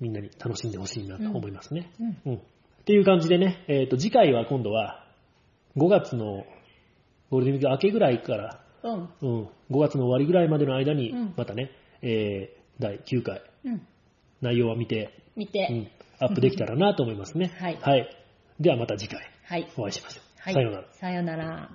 [0.00, 1.92] みんなに楽しんでほしいなと思いますね。
[2.00, 2.32] うん。
[2.32, 2.38] うん。
[2.38, 2.40] っ
[2.84, 5.04] ていう感じでね、えっ、と、次回は今度は
[5.76, 6.44] 5月の
[7.30, 9.08] ゴールデンウィーク明けぐらいから、うん。
[9.20, 11.70] うん、5月の終わりぐらいまでの間にうん、またね、
[12.02, 13.86] えー第9回、うん。
[14.40, 15.68] 内容は見て、見て。
[15.70, 15.88] うん、
[16.20, 17.52] アップできたらなと思いますね。
[17.58, 18.08] はいはい。
[18.60, 19.68] ではまた次回はい。
[19.76, 20.24] お会いしましょう。
[20.40, 20.54] はい。
[20.54, 20.84] さようなら。
[20.92, 21.70] さようなら。